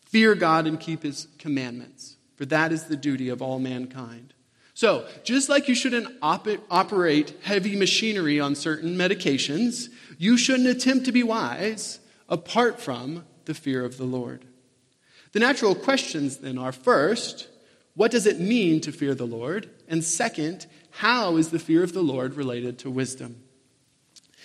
Fear 0.00 0.36
God 0.36 0.66
and 0.66 0.80
keep 0.80 1.02
his 1.02 1.28
commandments, 1.38 2.16
for 2.36 2.46
that 2.46 2.72
is 2.72 2.84
the 2.84 2.96
duty 2.96 3.28
of 3.28 3.42
all 3.42 3.58
mankind. 3.58 4.33
So, 4.74 5.06
just 5.22 5.48
like 5.48 5.68
you 5.68 5.74
shouldn't 5.74 6.08
op- 6.20 6.48
operate 6.70 7.36
heavy 7.42 7.76
machinery 7.76 8.40
on 8.40 8.56
certain 8.56 8.96
medications, 8.96 9.88
you 10.18 10.36
shouldn't 10.36 10.68
attempt 10.68 11.04
to 11.06 11.12
be 11.12 11.22
wise 11.22 12.00
apart 12.28 12.80
from 12.80 13.24
the 13.44 13.54
fear 13.54 13.84
of 13.84 13.98
the 13.98 14.04
Lord. 14.04 14.44
The 15.32 15.40
natural 15.40 15.74
questions 15.74 16.38
then 16.38 16.58
are 16.58 16.72
first, 16.72 17.48
what 17.94 18.10
does 18.10 18.26
it 18.26 18.40
mean 18.40 18.80
to 18.80 18.92
fear 18.92 19.14
the 19.14 19.26
Lord? 19.26 19.70
And 19.88 20.02
second, 20.02 20.66
how 20.90 21.36
is 21.36 21.50
the 21.50 21.58
fear 21.58 21.84
of 21.84 21.92
the 21.92 22.02
Lord 22.02 22.34
related 22.34 22.78
to 22.80 22.90
wisdom? 22.90 23.42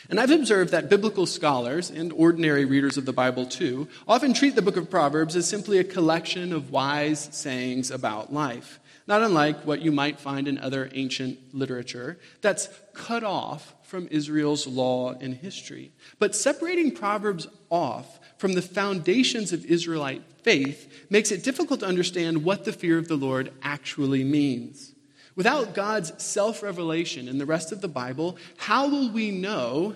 And 0.09 0.19
I've 0.19 0.31
observed 0.31 0.71
that 0.71 0.89
biblical 0.89 1.25
scholars 1.25 1.89
and 1.91 2.13
ordinary 2.13 2.65
readers 2.65 2.97
of 2.97 3.05
the 3.05 3.13
Bible 3.13 3.45
too 3.45 3.87
often 4.07 4.33
treat 4.33 4.55
the 4.55 4.61
book 4.61 4.77
of 4.77 4.89
Proverbs 4.89 5.35
as 5.35 5.47
simply 5.47 5.77
a 5.77 5.83
collection 5.83 6.53
of 6.53 6.71
wise 6.71 7.29
sayings 7.31 7.91
about 7.91 8.33
life, 8.33 8.79
not 9.09 9.23
unlike 9.23 9.65
what 9.65 9.81
you 9.81 9.91
might 9.91 10.19
find 10.19 10.47
in 10.47 10.59
other 10.59 10.87
ancient 10.93 11.39
literature 11.53 12.19
that's 12.41 12.69
cut 12.93 13.23
off 13.23 13.73
from 13.81 14.07
Israel's 14.11 14.67
law 14.67 15.13
and 15.19 15.33
history. 15.33 15.91
But 16.19 16.35
separating 16.35 16.91
Proverbs 16.91 17.47
off 17.71 18.19
from 18.37 18.53
the 18.53 18.61
foundations 18.61 19.51
of 19.51 19.65
Israelite 19.65 20.21
faith 20.43 21.07
makes 21.09 21.31
it 21.31 21.43
difficult 21.43 21.79
to 21.79 21.87
understand 21.87 22.43
what 22.43 22.65
the 22.65 22.71
fear 22.71 22.99
of 22.99 23.07
the 23.07 23.17
Lord 23.17 23.51
actually 23.63 24.23
means. 24.23 24.93
Without 25.35 25.73
God's 25.73 26.23
self 26.23 26.61
revelation 26.61 27.27
in 27.27 27.39
the 27.39 27.47
rest 27.47 27.71
of 27.71 27.81
the 27.81 27.87
Bible, 27.87 28.37
how 28.57 28.87
will 28.87 29.11
we 29.11 29.31
know 29.31 29.95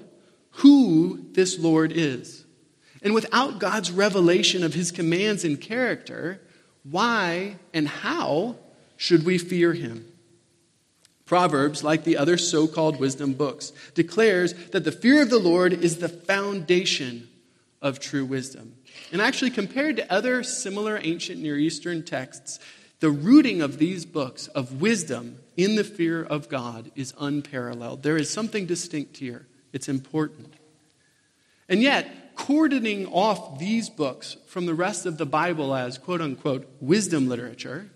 who 0.58 1.28
this 1.34 1.60
Lord 1.60 1.92
is? 1.92 2.46
And 3.04 3.14
without 3.14 3.60
God's 3.60 3.92
revelation 3.92 4.64
of 4.64 4.74
his 4.74 4.92
commands 4.92 5.44
and 5.44 5.62
character, 5.62 6.42
why 6.84 7.58
and 7.74 7.88
how 7.88 8.56
should 8.98 9.26
we 9.26 9.38
fear 9.38 9.74
him? 9.74 10.06
Proverbs, 11.26 11.84
like 11.84 12.04
the 12.04 12.18
other 12.18 12.38
so 12.38 12.68
called 12.68 13.00
wisdom 13.00 13.34
books, 13.34 13.72
declares 13.94 14.54
that 14.72 14.84
the 14.84 14.92
fear 14.92 15.22
of 15.22 15.30
the 15.30 15.40
Lord 15.40 15.74
is 15.74 15.98
the 15.98 16.10
foundation 16.10 17.30
of 17.82 18.00
true 18.00 18.26
wisdom. 18.26 18.76
And 19.12 19.22
actually, 19.22 19.52
compared 19.52 19.98
to 19.98 20.12
other 20.12 20.44
similar 20.44 21.00
ancient 21.02 21.42
Near 21.42 21.58
Eastern 21.58 22.04
texts, 22.04 22.60
the 23.00 23.10
rooting 23.10 23.62
of 23.62 23.80
these 23.80 24.06
books 24.06 24.48
of 24.48 24.82
wisdom 24.82 25.38
in 25.58 25.76
the 25.76 25.84
fear 25.84 26.24
of 26.24 26.50
God 26.50 26.92
is 26.96 27.14
unparalleled. 27.20 28.04
There 28.04 28.18
is 28.18 28.30
something 28.30 28.66
distinct 28.66 29.18
here, 29.18 29.48
it's 29.72 29.90
important. 29.90 30.54
And 31.68 31.82
yet, 31.82 32.36
cordoning 32.36 33.08
off 33.08 33.60
these 33.60 33.90
books 33.90 34.38
from 34.48 34.66
the 34.66 34.74
rest 34.74 35.06
of 35.06 35.18
the 35.18 35.26
Bible 35.26 35.74
as 35.74 35.98
quote 35.98 36.22
unquote 36.22 36.68
wisdom 36.80 37.28
literature 37.28 37.90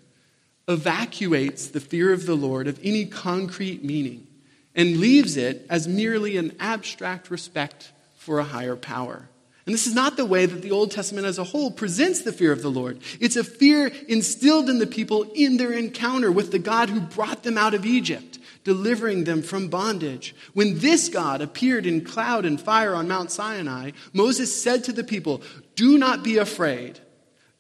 evacuates 0.67 1.67
the 1.67 1.80
fear 1.80 2.12
of 2.12 2.25
the 2.25 2.36
Lord 2.36 2.67
of 2.67 2.80
any 2.84 3.06
concrete 3.06 3.84
meaning 3.84 4.27
and 4.75 4.97
leaves 4.97 5.38
it 5.38 5.65
as 5.69 5.88
merely 5.88 6.38
an 6.38 6.56
abstract 6.60 7.32
respect 7.32 7.91
for 8.17 8.39
a 8.39 8.43
higher 8.43 8.75
power. 8.75 9.30
And 9.65 9.73
this 9.73 9.88
is 9.88 9.95
not 9.95 10.15
the 10.15 10.25
way 10.25 10.45
that 10.45 10.62
the 10.62 10.71
Old 10.71 10.91
Testament 10.91 11.27
as 11.27 11.38
a 11.38 11.43
whole 11.43 11.71
presents 11.71 12.21
the 12.21 12.32
fear 12.32 12.53
of 12.53 12.62
the 12.62 12.71
Lord. 12.71 12.99
It's 13.19 13.36
a 13.36 13.43
fear 13.43 13.91
instilled 14.08 14.69
in 14.69 14.80
the 14.80 14.88
people 14.88 15.23
in 15.36 15.58
their 15.58 15.73
encounter 15.73 16.32
with 16.32 16.51
the 16.51 16.60
God 16.60 16.89
who 16.89 17.01
brought 17.01 17.43
them 17.43 17.58
out 17.58 17.73
of 17.73 17.86
Egypt, 17.86 18.39
delivering 18.63 19.25
them 19.25 19.41
from 19.41 19.67
bondage. 19.67 20.34
When 20.53 20.80
this 20.80 21.10
God 21.10 21.41
appeared 21.41 21.86
in 21.86 22.06
cloud 22.06 22.45
and 22.45 22.62
fire 22.62 22.95
on 22.95 23.10
Mount 23.10 23.30
Sinai, 23.30 23.91
Moses 24.13 24.56
said 24.62 24.86
to 24.86 24.93
the 24.93 25.03
people, 25.03 25.41
Do 25.75 25.97
not 25.97 26.23
be 26.23 26.38
afraid. 26.38 26.99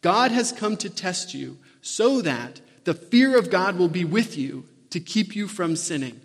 God 0.01 0.31
has 0.31 0.53
come 0.53 0.77
to 0.77 0.89
test 0.89 1.33
you 1.33 1.57
so 1.81 2.21
that 2.21 2.61
the 2.87 2.93
fear 2.93 3.37
of 3.37 3.49
God 3.49 3.77
will 3.77 3.89
be 3.89 4.05
with 4.05 4.37
you 4.37 4.63
to 4.91 5.01
keep 5.01 5.35
you 5.35 5.49
from 5.49 5.75
sinning. 5.75 6.21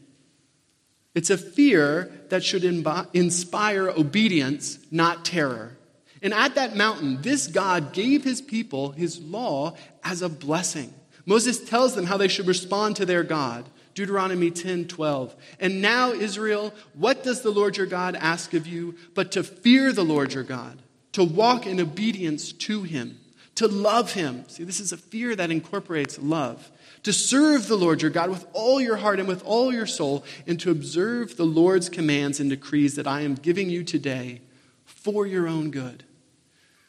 It's 1.12 1.28
a 1.28 1.36
fear 1.36 2.12
that 2.28 2.44
should 2.44 2.62
inspire 2.62 3.88
obedience, 3.88 4.78
not 4.88 5.24
terror. 5.24 5.76
And 6.22 6.32
at 6.32 6.54
that 6.54 6.76
mountain, 6.76 7.20
this 7.20 7.48
God 7.48 7.92
gave 7.92 8.22
his 8.22 8.40
people 8.40 8.92
his 8.92 9.18
law 9.18 9.74
as 10.04 10.22
a 10.22 10.28
blessing. 10.28 10.94
Moses 11.26 11.58
tells 11.58 11.96
them 11.96 12.06
how 12.06 12.16
they 12.16 12.28
should 12.28 12.46
respond 12.46 12.94
to 12.94 13.06
their 13.06 13.24
God. 13.24 13.68
Deuteronomy 13.94 14.52
10 14.52 14.86
12. 14.86 15.34
And 15.58 15.82
now, 15.82 16.12
Israel, 16.12 16.72
what 16.94 17.24
does 17.24 17.42
the 17.42 17.50
Lord 17.50 17.76
your 17.76 17.86
God 17.86 18.14
ask 18.14 18.54
of 18.54 18.68
you 18.68 18.94
but 19.14 19.32
to 19.32 19.42
fear 19.42 19.92
the 19.92 20.04
Lord 20.04 20.32
your 20.32 20.44
God, 20.44 20.78
to 21.10 21.24
walk 21.24 21.66
in 21.66 21.80
obedience 21.80 22.52
to 22.52 22.84
him, 22.84 23.18
to 23.56 23.68
love 23.68 24.12
him? 24.12 24.48
See, 24.48 24.64
this 24.64 24.80
is 24.80 24.92
a 24.92 24.96
fear 24.96 25.36
that 25.36 25.50
incorporates 25.50 26.18
love 26.18 26.70
to 27.02 27.12
serve 27.12 27.66
the 27.66 27.76
Lord 27.76 28.00
your 28.00 28.10
God 28.10 28.30
with 28.30 28.46
all 28.52 28.80
your 28.80 28.96
heart 28.96 29.18
and 29.18 29.28
with 29.28 29.44
all 29.44 29.72
your 29.72 29.86
soul, 29.86 30.24
and 30.46 30.58
to 30.60 30.70
observe 30.70 31.36
the 31.36 31.44
Lord's 31.44 31.88
commands 31.88 32.38
and 32.38 32.48
decrees 32.48 32.94
that 32.94 33.06
I 33.06 33.22
am 33.22 33.34
giving 33.34 33.70
you 33.70 33.82
today 33.82 34.40
for 34.84 35.26
your 35.26 35.48
own 35.48 35.70
good. 35.70 36.04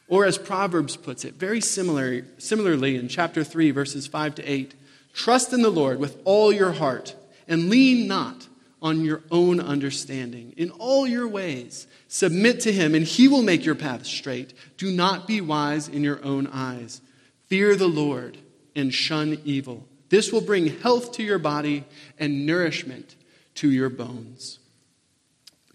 Or 0.08 0.26
as 0.26 0.38
Proverbs 0.38 0.96
puts 0.96 1.26
it, 1.26 1.34
very 1.36 1.62
similar, 1.62 2.26
similarly 2.38 2.96
in 2.96 3.08
chapter 3.08 3.44
3, 3.44 3.72
verses 3.72 4.06
5 4.06 4.36
to 4.36 4.44
8 4.44 4.76
trust 5.14 5.54
in 5.54 5.62
the 5.62 5.70
Lord 5.70 6.00
with 6.00 6.20
all 6.26 6.52
your 6.52 6.72
heart, 6.72 7.16
and 7.48 7.70
lean 7.70 8.08
not 8.08 8.48
on 8.82 9.06
your 9.06 9.22
own 9.32 9.60
understanding. 9.60 10.54
In 10.58 10.72
all 10.72 11.08
your 11.08 11.28
ways, 11.28 11.88
submit 12.14 12.60
to 12.60 12.72
him, 12.72 12.94
and 12.94 13.08
he 13.08 13.28
will 13.28 13.42
make 13.42 13.66
your 13.66 13.74
path 13.74 14.06
straight. 14.06 14.54
Do 14.78 14.92
not 14.92 15.26
be 15.26 15.42
wise 15.42 15.88
in 15.88 16.04
your 16.04 16.24
own 16.24 16.46
eyes. 16.46 17.02
Fear 17.48 17.76
the 17.76 17.88
Lord 17.88 18.38
and 18.76 18.94
shun 18.94 19.40
evil. 19.44 19.88
This 20.10 20.32
will 20.32 20.42
bring 20.42 20.80
health 20.80 21.14
to 21.14 21.24
your 21.24 21.40
body 21.40 21.86
and 22.20 22.46
nourishment 22.46 23.16
to 23.56 23.72
your 23.72 23.90
bones. 23.90 24.60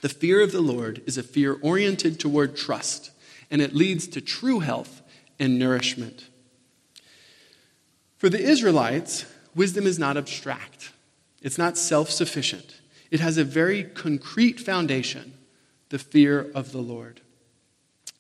The 0.01 0.09
fear 0.09 0.40
of 0.40 0.53
the 0.53 0.61
Lord 0.61 1.03
is 1.07 1.18
a 1.18 1.24
fear 1.24 1.59
oriented 1.61 2.20
toward 2.20 2.57
trust, 2.57 3.11
and 3.51 3.61
it 3.61 3.74
leads 3.74 4.07
to 4.07 4.20
true 4.20 4.61
health 4.61 5.03
and 5.40 5.59
nourishment. 5.59 6.29
For 8.16 8.29
the 8.29 8.40
Israelites, 8.40 9.27
wisdom 9.57 9.88
is 9.88 9.98
not 9.98 10.16
abstract, 10.16 10.92
it's 11.42 11.59
not 11.59 11.77
self 11.77 12.11
sufficient. 12.11 12.77
It 13.11 13.18
has 13.18 13.38
a 13.38 13.44
very 13.44 13.83
concrete 13.83 14.61
foundation 14.61 15.33
the 15.90 15.98
fear 15.98 16.51
of 16.55 16.72
the 16.72 16.83
Lord. 16.83 17.20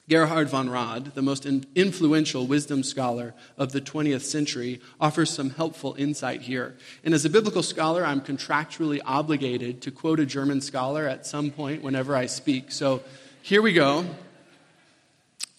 Gerhard 0.08 0.48
von 0.48 0.70
Rad, 0.70 1.14
the 1.14 1.20
most 1.20 1.44
influential 1.44 2.46
wisdom 2.46 2.82
scholar 2.82 3.34
of 3.58 3.72
the 3.72 3.80
20th 3.80 4.22
century, 4.22 4.80
offers 4.98 5.28
some 5.28 5.50
helpful 5.50 5.94
insight 5.98 6.42
here. 6.42 6.76
And 7.04 7.12
as 7.12 7.26
a 7.26 7.30
biblical 7.30 7.62
scholar, 7.62 8.06
I'm 8.06 8.22
contractually 8.22 9.00
obligated 9.04 9.82
to 9.82 9.90
quote 9.90 10.18
a 10.18 10.24
German 10.24 10.62
scholar 10.62 11.06
at 11.06 11.26
some 11.26 11.50
point 11.50 11.82
whenever 11.82 12.16
I 12.16 12.24
speak. 12.24 12.72
So 12.72 13.02
here 13.42 13.60
we 13.60 13.74
go. 13.74 14.06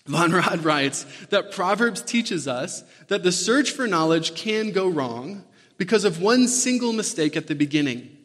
Von 0.07 0.31
Rad 0.31 0.65
writes 0.65 1.05
that 1.29 1.51
Proverbs 1.51 2.01
teaches 2.01 2.47
us 2.47 2.83
that 3.09 3.21
the 3.21 3.31
search 3.31 3.69
for 3.69 3.85
knowledge 3.85 4.33
can 4.33 4.71
go 4.71 4.87
wrong 4.87 5.43
because 5.77 6.03
of 6.03 6.19
one 6.19 6.47
single 6.47 6.91
mistake 6.91 7.37
at 7.37 7.45
the 7.45 7.53
beginning. 7.53 8.17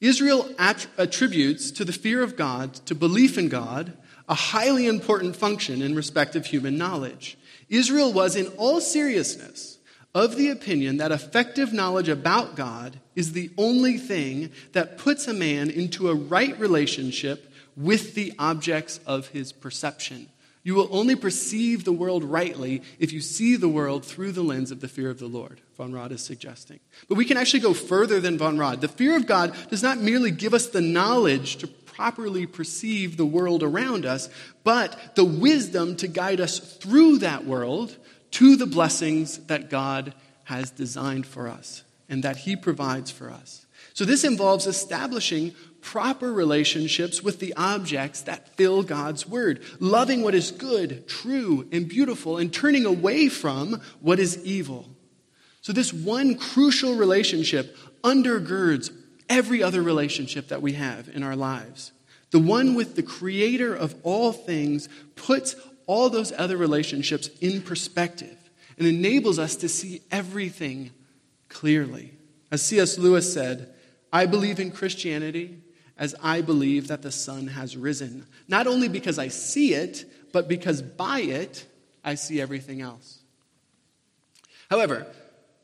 Israel 0.00 0.48
attributes 0.58 1.70
to 1.72 1.84
the 1.84 1.92
fear 1.92 2.22
of 2.22 2.36
God, 2.36 2.74
to 2.86 2.94
belief 2.94 3.38
in 3.38 3.48
God, 3.48 3.96
a 4.28 4.34
highly 4.34 4.86
important 4.86 5.36
function 5.36 5.80
in 5.82 5.94
respect 5.94 6.36
of 6.36 6.46
human 6.46 6.76
knowledge. 6.76 7.38
Israel 7.68 8.12
was, 8.12 8.36
in 8.36 8.48
all 8.58 8.80
seriousness, 8.80 9.78
of 10.14 10.36
the 10.36 10.48
opinion 10.50 10.96
that 10.96 11.12
effective 11.12 11.72
knowledge 11.72 12.08
about 12.08 12.56
God 12.56 13.00
is 13.14 13.32
the 13.32 13.50
only 13.58 13.98
thing 13.98 14.50
that 14.72 14.98
puts 14.98 15.28
a 15.28 15.34
man 15.34 15.70
into 15.70 16.08
a 16.08 16.14
right 16.14 16.58
relationship 16.58 17.52
with 17.76 18.14
the 18.14 18.32
objects 18.38 18.98
of 19.06 19.28
his 19.28 19.52
perception. 19.52 20.28
You 20.66 20.74
will 20.74 20.88
only 20.90 21.14
perceive 21.14 21.84
the 21.84 21.92
world 21.92 22.24
rightly 22.24 22.82
if 22.98 23.12
you 23.12 23.20
see 23.20 23.54
the 23.54 23.68
world 23.68 24.04
through 24.04 24.32
the 24.32 24.42
lens 24.42 24.72
of 24.72 24.80
the 24.80 24.88
fear 24.88 25.10
of 25.10 25.20
the 25.20 25.28
Lord, 25.28 25.60
Von 25.76 25.92
Rad 25.92 26.10
is 26.10 26.24
suggesting. 26.24 26.80
But 27.08 27.14
we 27.14 27.24
can 27.24 27.36
actually 27.36 27.60
go 27.60 27.72
further 27.72 28.18
than 28.18 28.36
Von 28.36 28.58
Rad. 28.58 28.80
The 28.80 28.88
fear 28.88 29.14
of 29.14 29.28
God 29.28 29.54
does 29.70 29.84
not 29.84 29.98
merely 29.98 30.32
give 30.32 30.54
us 30.54 30.66
the 30.66 30.80
knowledge 30.80 31.58
to 31.58 31.68
properly 31.68 32.48
perceive 32.48 33.16
the 33.16 33.24
world 33.24 33.62
around 33.62 34.04
us, 34.04 34.28
but 34.64 35.14
the 35.14 35.24
wisdom 35.24 35.94
to 35.98 36.08
guide 36.08 36.40
us 36.40 36.58
through 36.58 37.18
that 37.18 37.46
world 37.46 37.96
to 38.32 38.56
the 38.56 38.66
blessings 38.66 39.38
that 39.46 39.70
God 39.70 40.14
has 40.42 40.72
designed 40.72 41.26
for 41.26 41.46
us 41.46 41.84
and 42.08 42.24
that 42.24 42.38
He 42.38 42.56
provides 42.56 43.12
for 43.12 43.30
us. 43.30 43.66
So, 43.94 44.04
this 44.04 44.24
involves 44.24 44.66
establishing 44.66 45.54
proper 45.86 46.32
relationships 46.32 47.22
with 47.22 47.38
the 47.38 47.54
objects 47.54 48.22
that 48.22 48.56
fill 48.56 48.82
God's 48.82 49.24
Word, 49.24 49.62
loving 49.78 50.22
what 50.22 50.34
is 50.34 50.50
good, 50.50 51.06
true, 51.06 51.68
and 51.70 51.88
beautiful, 51.88 52.38
and 52.38 52.52
turning 52.52 52.84
away 52.84 53.28
from 53.28 53.80
what 54.00 54.18
is 54.18 54.44
evil. 54.44 54.90
So, 55.60 55.72
this 55.72 55.92
one 55.92 56.34
crucial 56.34 56.96
relationship 56.96 57.76
undergirds 58.02 58.90
every 59.28 59.62
other 59.62 59.80
relationship 59.80 60.48
that 60.48 60.60
we 60.60 60.72
have 60.72 61.08
in 61.08 61.22
our 61.22 61.36
lives. 61.36 61.92
The 62.32 62.40
one 62.40 62.74
with 62.74 62.96
the 62.96 63.04
Creator 63.04 63.72
of 63.72 63.94
all 64.02 64.32
things 64.32 64.88
puts 65.14 65.54
all 65.86 66.10
those 66.10 66.32
other 66.32 66.56
relationships 66.56 67.28
in 67.40 67.62
perspective 67.62 68.36
and 68.76 68.88
enables 68.88 69.38
us 69.38 69.54
to 69.56 69.68
see 69.68 70.02
everything 70.10 70.90
clearly. 71.48 72.14
As 72.50 72.62
C.S. 72.62 72.98
Lewis 72.98 73.32
said, 73.32 73.72
I 74.12 74.26
believe 74.26 74.58
in 74.58 74.72
Christianity 74.72 75.62
as 75.98 76.14
I 76.22 76.40
believe 76.40 76.88
that 76.88 77.02
the 77.02 77.10
sun 77.10 77.48
has 77.48 77.76
risen. 77.76 78.26
Not 78.48 78.66
only 78.66 78.88
because 78.88 79.18
I 79.18 79.28
see 79.28 79.74
it, 79.74 80.04
but 80.32 80.48
because 80.48 80.82
by 80.82 81.20
it 81.20 81.66
I 82.04 82.14
see 82.14 82.40
everything 82.40 82.80
else. 82.80 83.20
However, 84.70 85.06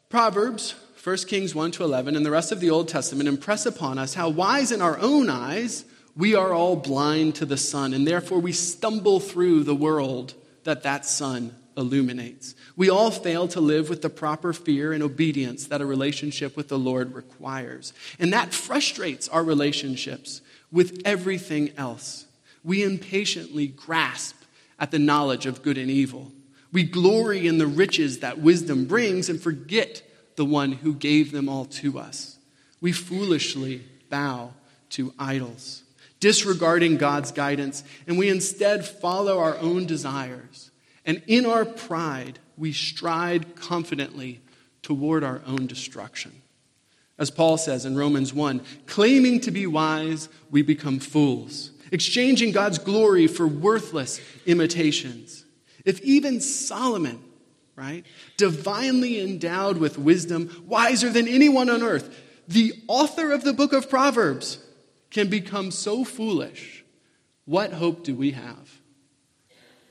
Proverbs, 0.08 0.74
1 1.02 1.16
Kings 1.28 1.54
1 1.54 1.72
to 1.72 1.84
11, 1.84 2.16
and 2.16 2.24
the 2.24 2.30
rest 2.30 2.52
of 2.52 2.60
the 2.60 2.70
Old 2.70 2.88
Testament 2.88 3.28
impress 3.28 3.66
upon 3.66 3.98
us 3.98 4.14
how 4.14 4.28
wise 4.28 4.72
in 4.72 4.80
our 4.80 4.98
own 4.98 5.28
eyes 5.28 5.84
we 6.16 6.34
are 6.34 6.52
all 6.52 6.76
blind 6.76 7.34
to 7.36 7.46
the 7.46 7.56
sun, 7.56 7.94
and 7.94 8.06
therefore 8.06 8.38
we 8.38 8.52
stumble 8.52 9.18
through 9.18 9.64
the 9.64 9.74
world 9.74 10.34
that 10.64 10.82
that 10.82 11.04
sun 11.06 11.54
illuminates. 11.76 12.54
We 12.76 12.88
all 12.88 13.11
fail 13.11 13.48
to 13.48 13.61
live 13.61 13.88
with 13.88 14.02
the 14.02 14.11
proper 14.11 14.52
fear 14.52 14.92
and 14.92 15.02
obedience 15.02 15.66
that 15.66 15.80
a 15.80 15.87
relationship 15.87 16.56
with 16.56 16.68
the 16.68 16.78
Lord 16.78 17.14
requires. 17.14 17.92
And 18.18 18.32
that 18.32 18.54
frustrates 18.54 19.28
our 19.28 19.44
relationships 19.44 20.40
with 20.70 21.02
everything 21.04 21.72
else. 21.76 22.26
We 22.64 22.82
impatiently 22.82 23.66
grasp 23.66 24.37
at 24.78 24.90
the 24.90 24.98
knowledge 24.98 25.46
of 25.46 25.62
good 25.62 25.76
and 25.76 25.90
evil. 25.90 26.32
We 26.72 26.85
glory 26.85 27.46
in 27.46 27.58
the 27.58 27.66
riches 27.66 28.20
that 28.20 28.38
wisdom 28.38 28.87
brings 28.87 29.28
and 29.28 29.40
forget 29.40 30.02
the 30.37 30.44
one 30.46 30.72
who 30.72 30.94
gave 30.94 31.30
them 31.30 31.48
all 31.48 31.66
to 31.66 31.98
us. 31.98 32.38
We 32.80 32.92
foolishly 32.92 33.82
bow 34.08 34.54
to 34.90 35.12
idols, 35.18 35.82
disregarding 36.20 36.96
God's 36.96 37.32
guidance, 37.32 37.85
and 38.06 38.16
we 38.16 38.30
instead 38.30 38.87
follow 38.87 39.38
our 39.38 39.58
own 39.58 39.85
desires 39.85 40.70
and 41.04 41.22
in 41.26 41.46
our 41.46 41.64
pride, 41.64 42.38
we 42.62 42.72
stride 42.72 43.57
confidently 43.57 44.40
toward 44.83 45.25
our 45.25 45.42
own 45.48 45.66
destruction. 45.66 46.31
As 47.18 47.29
Paul 47.29 47.59
says 47.59 47.85
in 47.85 47.96
Romans 47.96 48.33
1 48.33 48.62
claiming 48.87 49.40
to 49.40 49.51
be 49.51 49.66
wise, 49.66 50.29
we 50.48 50.62
become 50.62 51.01
fools, 51.01 51.72
exchanging 51.90 52.53
God's 52.53 52.79
glory 52.79 53.27
for 53.27 53.48
worthless 53.48 54.20
imitations. 54.46 55.44
If 55.85 56.01
even 56.03 56.40
Solomon, 56.40 57.20
right, 57.75 58.07
divinely 58.37 59.20
endowed 59.20 59.79
with 59.79 59.98
wisdom, 59.98 60.64
wiser 60.64 61.11
than 61.11 61.27
anyone 61.27 61.68
on 61.68 61.83
earth, 61.83 62.16
the 62.46 62.75
author 62.87 63.33
of 63.33 63.42
the 63.42 63.53
book 63.53 63.72
of 63.72 63.90
Proverbs, 63.90 64.64
can 65.11 65.27
become 65.27 65.72
so 65.72 66.05
foolish, 66.05 66.85
what 67.44 67.72
hope 67.72 68.05
do 68.05 68.14
we 68.14 68.31
have? 68.31 68.81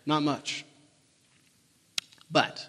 Not 0.06 0.24
much. 0.24 0.64
But 2.32 2.68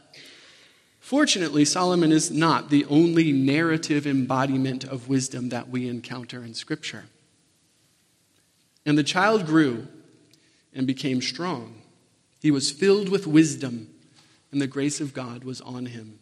fortunately, 0.98 1.64
Solomon 1.64 2.10
is 2.10 2.30
not 2.30 2.70
the 2.70 2.84
only 2.86 3.32
narrative 3.32 4.06
embodiment 4.06 4.84
of 4.84 5.08
wisdom 5.08 5.50
that 5.50 5.68
we 5.68 5.88
encounter 5.88 6.42
in 6.42 6.54
Scripture. 6.54 7.04
And 8.84 8.98
the 8.98 9.04
child 9.04 9.46
grew 9.46 9.86
and 10.74 10.86
became 10.86 11.22
strong. 11.22 11.82
He 12.40 12.50
was 12.50 12.72
filled 12.72 13.08
with 13.08 13.26
wisdom, 13.26 13.88
and 14.50 14.60
the 14.60 14.66
grace 14.66 15.00
of 15.00 15.14
God 15.14 15.44
was 15.44 15.60
on 15.60 15.86
him. 15.86 16.18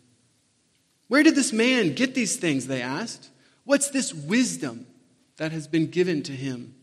Where 1.09 1.23
did 1.23 1.35
this 1.35 1.53
man 1.53 1.95
get 1.95 2.15
these 2.15 2.37
things? 2.37 2.67
They 2.67 2.83
asked. 2.83 3.31
What's 3.65 3.91
this 3.91 4.13
wisdom 4.13 4.87
that 5.39 5.53
has 5.53 5.67
been 5.67 5.87
given 5.87 6.23
to 6.25 6.33
him? 6.33 6.75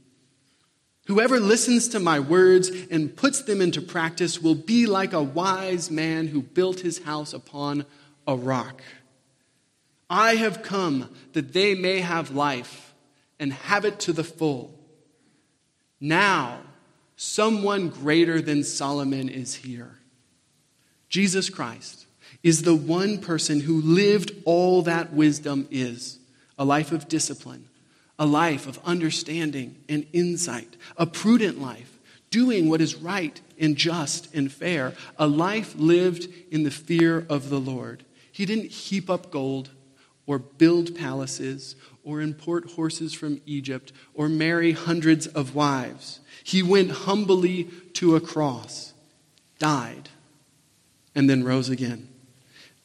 Whoever 1.07 1.39
listens 1.39 1.87
to 1.89 1.99
my 1.99 2.19
words 2.19 2.69
and 2.91 3.15
puts 3.15 3.41
them 3.41 3.61
into 3.61 3.81
practice 3.81 4.41
will 4.41 4.55
be 4.55 4.85
like 4.85 5.13
a 5.13 5.23
wise 5.23 5.89
man 5.89 6.27
who 6.27 6.41
built 6.41 6.81
his 6.81 6.99
house 6.99 7.33
upon 7.33 7.85
a 8.27 8.35
rock. 8.35 8.81
I 10.09 10.35
have 10.35 10.63
come 10.63 11.09
that 11.31 11.53
they 11.53 11.75
may 11.75 12.01
have 12.01 12.31
life 12.31 12.93
and 13.39 13.53
have 13.53 13.85
it 13.85 14.01
to 14.01 14.13
the 14.13 14.23
full. 14.23 14.77
Now, 16.01 16.59
someone 17.15 17.87
greater 17.87 18.41
than 18.41 18.63
Solomon 18.63 19.29
is 19.29 19.55
here. 19.55 19.99
Jesus 21.07 21.49
Christ 21.49 22.05
is 22.43 22.63
the 22.63 22.75
one 22.75 23.19
person 23.19 23.61
who 23.61 23.81
lived 23.81 24.31
all 24.43 24.81
that 24.81 25.13
wisdom 25.13 25.67
is 25.71 26.19
a 26.59 26.65
life 26.65 26.91
of 26.91 27.07
discipline, 27.07 27.69
a 28.19 28.25
life 28.25 28.67
of 28.67 28.79
understanding 28.83 29.75
and 29.87 30.05
insight, 30.13 30.75
a 30.97 31.05
prudent 31.05 31.61
life, 31.61 31.99
doing 32.29 32.69
what 32.69 32.81
is 32.81 32.95
right 32.95 33.39
and 33.59 33.75
just 33.75 34.33
and 34.33 34.51
fair, 34.51 34.93
a 35.17 35.27
life 35.27 35.75
lived 35.77 36.27
in 36.51 36.63
the 36.63 36.71
fear 36.71 37.25
of 37.29 37.49
the 37.49 37.59
Lord. 37.59 38.03
He 38.31 38.45
didn't 38.45 38.71
heap 38.71 39.09
up 39.09 39.31
gold 39.31 39.69
or 40.25 40.39
build 40.39 40.95
palaces 40.95 41.75
or 42.03 42.21
import 42.21 42.71
horses 42.71 43.13
from 43.13 43.41
Egypt 43.45 43.91
or 44.13 44.29
marry 44.29 44.71
hundreds 44.73 45.27
of 45.27 45.55
wives. 45.55 46.19
He 46.43 46.63
went 46.63 46.91
humbly 46.91 47.65
to 47.93 48.15
a 48.15 48.21
cross, 48.21 48.93
died, 49.59 50.09
and 51.15 51.29
then 51.29 51.43
rose 51.43 51.69
again. 51.69 52.07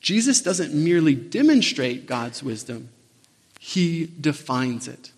Jesus 0.01 0.43
doesn't 0.43 0.75
merely 0.75 1.15
demonstrate 1.15 2.07
God's 2.07 2.43
wisdom, 2.43 2.89
he 3.61 4.07
defines 4.21 4.89
it. 4.89 5.13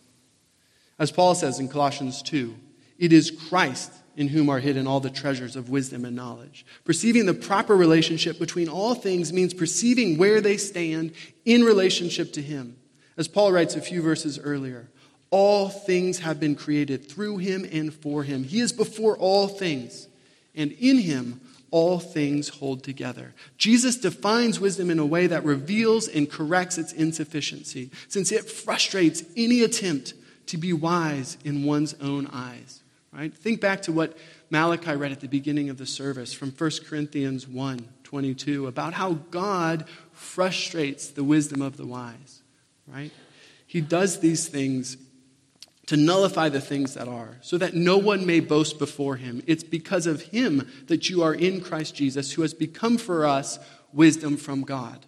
As 0.98 1.10
Paul 1.10 1.34
says 1.34 1.58
in 1.58 1.68
Colossians 1.68 2.22
2, 2.22 2.54
it 2.98 3.12
is 3.12 3.30
Christ 3.30 3.92
in 4.16 4.28
whom 4.28 4.48
are 4.48 4.60
hidden 4.60 4.86
all 4.86 5.00
the 5.00 5.10
treasures 5.10 5.56
of 5.56 5.68
wisdom 5.70 6.04
and 6.04 6.14
knowledge. 6.14 6.64
Perceiving 6.84 7.26
the 7.26 7.34
proper 7.34 7.76
relationship 7.76 8.38
between 8.38 8.68
all 8.68 8.94
things 8.94 9.32
means 9.32 9.52
perceiving 9.52 10.18
where 10.18 10.40
they 10.40 10.56
stand 10.56 11.12
in 11.44 11.64
relationship 11.64 12.32
to 12.34 12.42
Him. 12.42 12.76
As 13.16 13.28
Paul 13.28 13.52
writes 13.52 13.74
a 13.74 13.80
few 13.80 14.02
verses 14.02 14.38
earlier, 14.38 14.88
all 15.30 15.68
things 15.68 16.20
have 16.20 16.38
been 16.38 16.54
created 16.54 17.08
through 17.08 17.38
Him 17.38 17.66
and 17.72 17.92
for 17.92 18.22
Him. 18.22 18.44
He 18.44 18.60
is 18.60 18.72
before 18.72 19.16
all 19.16 19.48
things, 19.48 20.06
and 20.54 20.70
in 20.72 20.98
Him 20.98 21.40
all 21.72 21.98
things 21.98 22.48
hold 22.48 22.84
together. 22.84 23.34
Jesus 23.58 23.96
defines 23.96 24.60
wisdom 24.60 24.90
in 24.90 25.00
a 25.00 25.06
way 25.06 25.26
that 25.26 25.44
reveals 25.44 26.06
and 26.06 26.30
corrects 26.30 26.78
its 26.78 26.92
insufficiency, 26.92 27.90
since 28.06 28.30
it 28.30 28.48
frustrates 28.48 29.24
any 29.36 29.62
attempt 29.62 30.14
to 30.46 30.56
be 30.56 30.72
wise 30.72 31.38
in 31.44 31.64
one's 31.64 31.94
own 32.00 32.28
eyes. 32.32 32.82
Right? 33.12 33.32
Think 33.32 33.60
back 33.60 33.82
to 33.82 33.92
what 33.92 34.16
Malachi 34.50 34.96
read 34.96 35.12
at 35.12 35.20
the 35.20 35.28
beginning 35.28 35.70
of 35.70 35.78
the 35.78 35.86
service 35.86 36.32
from 36.32 36.50
1 36.50 36.70
Corinthians 36.86 37.46
1 37.46 37.88
22 38.02 38.66
about 38.66 38.92
how 38.94 39.14
God 39.30 39.86
frustrates 40.12 41.08
the 41.08 41.24
wisdom 41.24 41.60
of 41.60 41.76
the 41.76 41.86
wise, 41.86 42.42
right? 42.86 43.10
He 43.66 43.80
does 43.80 44.20
these 44.20 44.46
things 44.46 44.96
to 45.86 45.96
nullify 45.96 46.48
the 46.48 46.60
things 46.60 46.94
that 46.94 47.08
are, 47.08 47.38
so 47.40 47.58
that 47.58 47.74
no 47.74 47.98
one 47.98 48.24
may 48.24 48.40
boast 48.40 48.78
before 48.78 49.16
him. 49.16 49.42
It's 49.46 49.64
because 49.64 50.06
of 50.06 50.22
him 50.22 50.70
that 50.86 51.10
you 51.10 51.22
are 51.22 51.34
in 51.34 51.60
Christ 51.60 51.94
Jesus, 51.94 52.32
who 52.32 52.42
has 52.42 52.54
become 52.54 52.96
for 52.96 53.26
us 53.26 53.58
wisdom 53.92 54.36
from 54.36 54.62
God. 54.62 55.04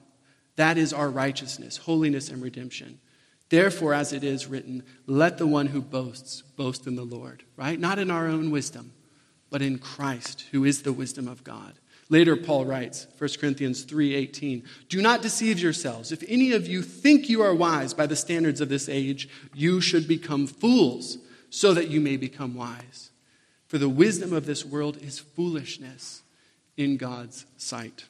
That 0.57 0.77
is 0.77 0.93
our 0.93 1.09
righteousness, 1.09 1.77
holiness, 1.77 2.29
and 2.29 2.43
redemption. 2.43 2.99
Therefore, 3.49 3.95
as 3.95 4.13
it 4.13 4.25
is 4.25 4.47
written, 4.47 4.83
let 5.07 5.39
the 5.39 5.47
one 5.47 5.69
who 5.69 5.81
boasts 5.81 6.43
boast 6.43 6.87
in 6.87 6.97
the 6.97 7.05
Lord, 7.05 7.45
right? 7.57 7.79
Not 7.79 7.99
in 7.99 8.11
our 8.11 8.27
own 8.27 8.51
wisdom, 8.51 8.93
but 9.51 9.63
in 9.63 9.79
Christ, 9.79 10.47
who 10.51 10.65
is 10.65 10.83
the 10.83 10.93
wisdom 10.93 11.29
of 11.29 11.45
God. 11.45 11.75
Later, 12.09 12.37
Paul 12.37 12.65
writes, 12.65 13.07
1 13.19 13.39
Corinthians 13.41 13.83
3:18, 13.83 14.63
"Do 14.89 15.03
not 15.03 15.23
deceive 15.23 15.59
yourselves. 15.59 16.13
If 16.13 16.23
any 16.29 16.53
of 16.53 16.67
you 16.69 16.83
think 16.83 17.29
you 17.29 17.43
are 17.43 17.55
wise 17.55 17.95
by 17.95 18.07
the 18.07 18.15
standards 18.17 18.61
of 18.61 18.69
this 18.69 18.89
age, 18.89 19.29
you 19.55 19.81
should 19.81 20.07
become 20.07 20.47
fools, 20.47 21.19
so 21.51 21.75
that 21.75 21.91
you 21.91 22.01
may 22.01 22.17
become 22.17 22.55
wise. 22.55 23.11
For 23.67 23.79
the 23.79 23.89
wisdom 23.89 24.33
of 24.33 24.47
this 24.47 24.65
world 24.65 24.99
is 25.03 25.19
foolishness 25.19 26.23
in 26.77 26.97
God's 26.97 27.45
sight." 27.57 28.05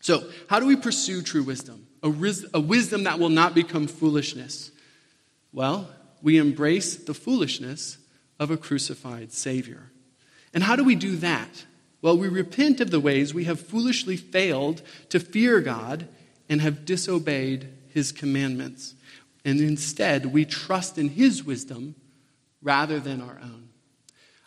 So, 0.00 0.28
how 0.48 0.58
do 0.58 0.66
we 0.66 0.74
pursue 0.74 1.22
true 1.22 1.44
wisdom? 1.44 1.86
A, 2.02 2.10
ris- 2.10 2.46
a 2.52 2.60
wisdom 2.60 3.04
that 3.04 3.18
will 3.18 3.28
not 3.28 3.54
become 3.54 3.86
foolishness. 3.86 4.70
Well, 5.52 5.88
we 6.22 6.38
embrace 6.38 6.96
the 6.96 7.14
foolishness 7.14 7.98
of 8.38 8.50
a 8.50 8.56
crucified 8.56 9.32
Savior. 9.32 9.90
And 10.54 10.64
how 10.64 10.76
do 10.76 10.84
we 10.84 10.94
do 10.94 11.16
that? 11.16 11.64
Well, 12.00 12.18
we 12.18 12.28
repent 12.28 12.80
of 12.80 12.90
the 12.90 13.00
ways 13.00 13.32
we 13.32 13.44
have 13.44 13.60
foolishly 13.60 14.16
failed 14.16 14.82
to 15.10 15.20
fear 15.20 15.60
God 15.60 16.08
and 16.48 16.60
have 16.60 16.84
disobeyed 16.84 17.68
his 17.88 18.10
commandments. 18.10 18.94
And 19.44 19.60
instead, 19.60 20.26
we 20.26 20.44
trust 20.44 20.98
in 20.98 21.10
his 21.10 21.44
wisdom 21.44 21.94
rather 22.60 22.98
than 23.00 23.20
our 23.20 23.38
own. 23.42 23.68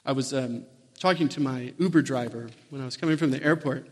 I 0.06 0.12
was 0.12 0.34
um, 0.34 0.66
talking 1.00 1.30
to 1.30 1.40
my 1.40 1.74
Uber 1.80 2.02
driver 2.02 2.50
when 2.70 2.82
I 2.82 2.86
was 2.86 2.98
coming 2.98 3.18
from 3.18 3.32
the 3.32 3.44
airport, 3.44 3.88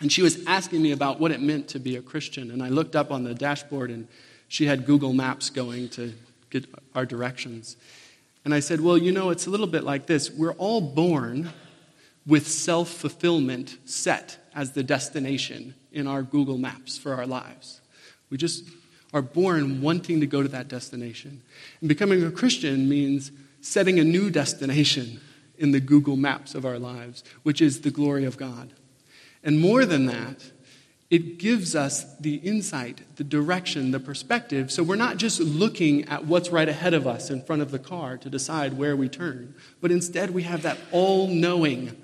and 0.00 0.10
she 0.10 0.22
was 0.22 0.42
asking 0.46 0.82
me 0.82 0.92
about 0.92 1.20
what 1.20 1.30
it 1.30 1.40
meant 1.40 1.68
to 1.68 1.78
be 1.78 1.96
a 1.96 2.02
Christian. 2.02 2.50
And 2.50 2.62
I 2.62 2.68
looked 2.68 2.96
up 2.96 3.10
on 3.10 3.24
the 3.24 3.34
dashboard, 3.34 3.90
and 3.90 4.08
she 4.48 4.66
had 4.66 4.86
Google 4.86 5.12
Maps 5.12 5.50
going 5.50 5.90
to 5.90 6.12
get 6.48 6.66
our 6.94 7.04
directions. 7.04 7.76
And 8.44 8.54
I 8.54 8.60
said, 8.60 8.80
Well, 8.80 8.96
you 8.96 9.12
know, 9.12 9.30
it's 9.30 9.46
a 9.46 9.50
little 9.50 9.66
bit 9.66 9.84
like 9.84 10.06
this. 10.06 10.30
We're 10.30 10.54
all 10.54 10.80
born 10.80 11.50
with 12.26 12.48
self 12.48 12.88
fulfillment 12.88 13.76
set 13.84 14.38
as 14.54 14.72
the 14.72 14.82
destination 14.82 15.74
in 15.92 16.06
our 16.06 16.22
Google 16.22 16.58
Maps 16.58 16.96
for 16.96 17.14
our 17.14 17.26
lives. 17.26 17.80
We 18.30 18.36
just 18.36 18.64
are 19.12 19.22
born 19.22 19.82
wanting 19.82 20.20
to 20.20 20.26
go 20.26 20.42
to 20.42 20.48
that 20.48 20.68
destination. 20.68 21.42
And 21.80 21.88
becoming 21.88 22.24
a 22.24 22.30
Christian 22.30 22.88
means 22.88 23.32
setting 23.60 23.98
a 23.98 24.04
new 24.04 24.30
destination 24.30 25.20
in 25.58 25.72
the 25.72 25.80
Google 25.80 26.16
Maps 26.16 26.54
of 26.54 26.64
our 26.64 26.78
lives, 26.78 27.22
which 27.42 27.60
is 27.60 27.82
the 27.82 27.90
glory 27.90 28.24
of 28.24 28.36
God. 28.36 28.72
And 29.42 29.60
more 29.60 29.84
than 29.84 30.06
that, 30.06 30.50
it 31.10 31.38
gives 31.38 31.74
us 31.74 32.16
the 32.18 32.36
insight, 32.36 33.02
the 33.16 33.24
direction, 33.24 33.90
the 33.90 33.98
perspective, 33.98 34.70
so 34.70 34.84
we're 34.84 34.94
not 34.94 35.16
just 35.16 35.40
looking 35.40 36.04
at 36.04 36.24
what's 36.24 36.50
right 36.50 36.68
ahead 36.68 36.94
of 36.94 37.06
us 37.06 37.30
in 37.30 37.42
front 37.42 37.62
of 37.62 37.72
the 37.72 37.80
car 37.80 38.16
to 38.18 38.30
decide 38.30 38.78
where 38.78 38.96
we 38.96 39.08
turn, 39.08 39.54
but 39.80 39.90
instead 39.90 40.30
we 40.30 40.44
have 40.44 40.62
that 40.62 40.78
all 40.92 41.26
knowing, 41.26 42.00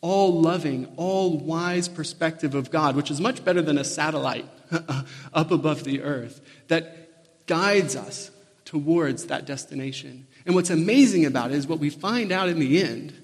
all 0.00 0.40
loving, 0.40 0.92
all 0.96 1.38
wise 1.38 1.88
perspective 1.88 2.56
of 2.56 2.72
God, 2.72 2.96
which 2.96 3.10
is 3.10 3.20
much 3.20 3.44
better 3.44 3.62
than 3.62 3.78
a 3.78 3.84
satellite 3.84 4.46
up 5.32 5.52
above 5.52 5.84
the 5.84 6.02
earth, 6.02 6.40
that 6.66 7.46
guides 7.46 7.94
us 7.94 8.32
towards 8.64 9.26
that 9.26 9.46
destination. 9.46 10.26
And 10.44 10.56
what's 10.56 10.70
amazing 10.70 11.24
about 11.24 11.52
it 11.52 11.56
is 11.56 11.68
what 11.68 11.78
we 11.78 11.90
find 11.90 12.32
out 12.32 12.48
in 12.48 12.58
the 12.58 12.82
end 12.82 13.14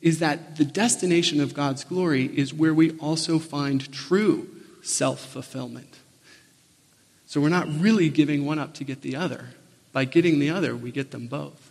is 0.00 0.18
that 0.20 0.56
the 0.56 0.64
destination 0.64 1.40
of 1.40 1.54
God's 1.54 1.84
glory 1.84 2.24
is 2.24 2.54
where 2.54 2.74
we 2.74 2.92
also 2.98 3.38
find 3.38 3.92
true 3.92 4.48
self 4.82 5.20
fulfillment. 5.20 5.98
So 7.26 7.40
we're 7.40 7.48
not 7.48 7.68
really 7.68 8.08
giving 8.08 8.44
one 8.44 8.58
up 8.58 8.74
to 8.74 8.84
get 8.84 9.02
the 9.02 9.16
other. 9.16 9.50
By 9.92 10.04
getting 10.04 10.38
the 10.38 10.50
other, 10.50 10.74
we 10.74 10.90
get 10.90 11.10
them 11.10 11.26
both. 11.26 11.70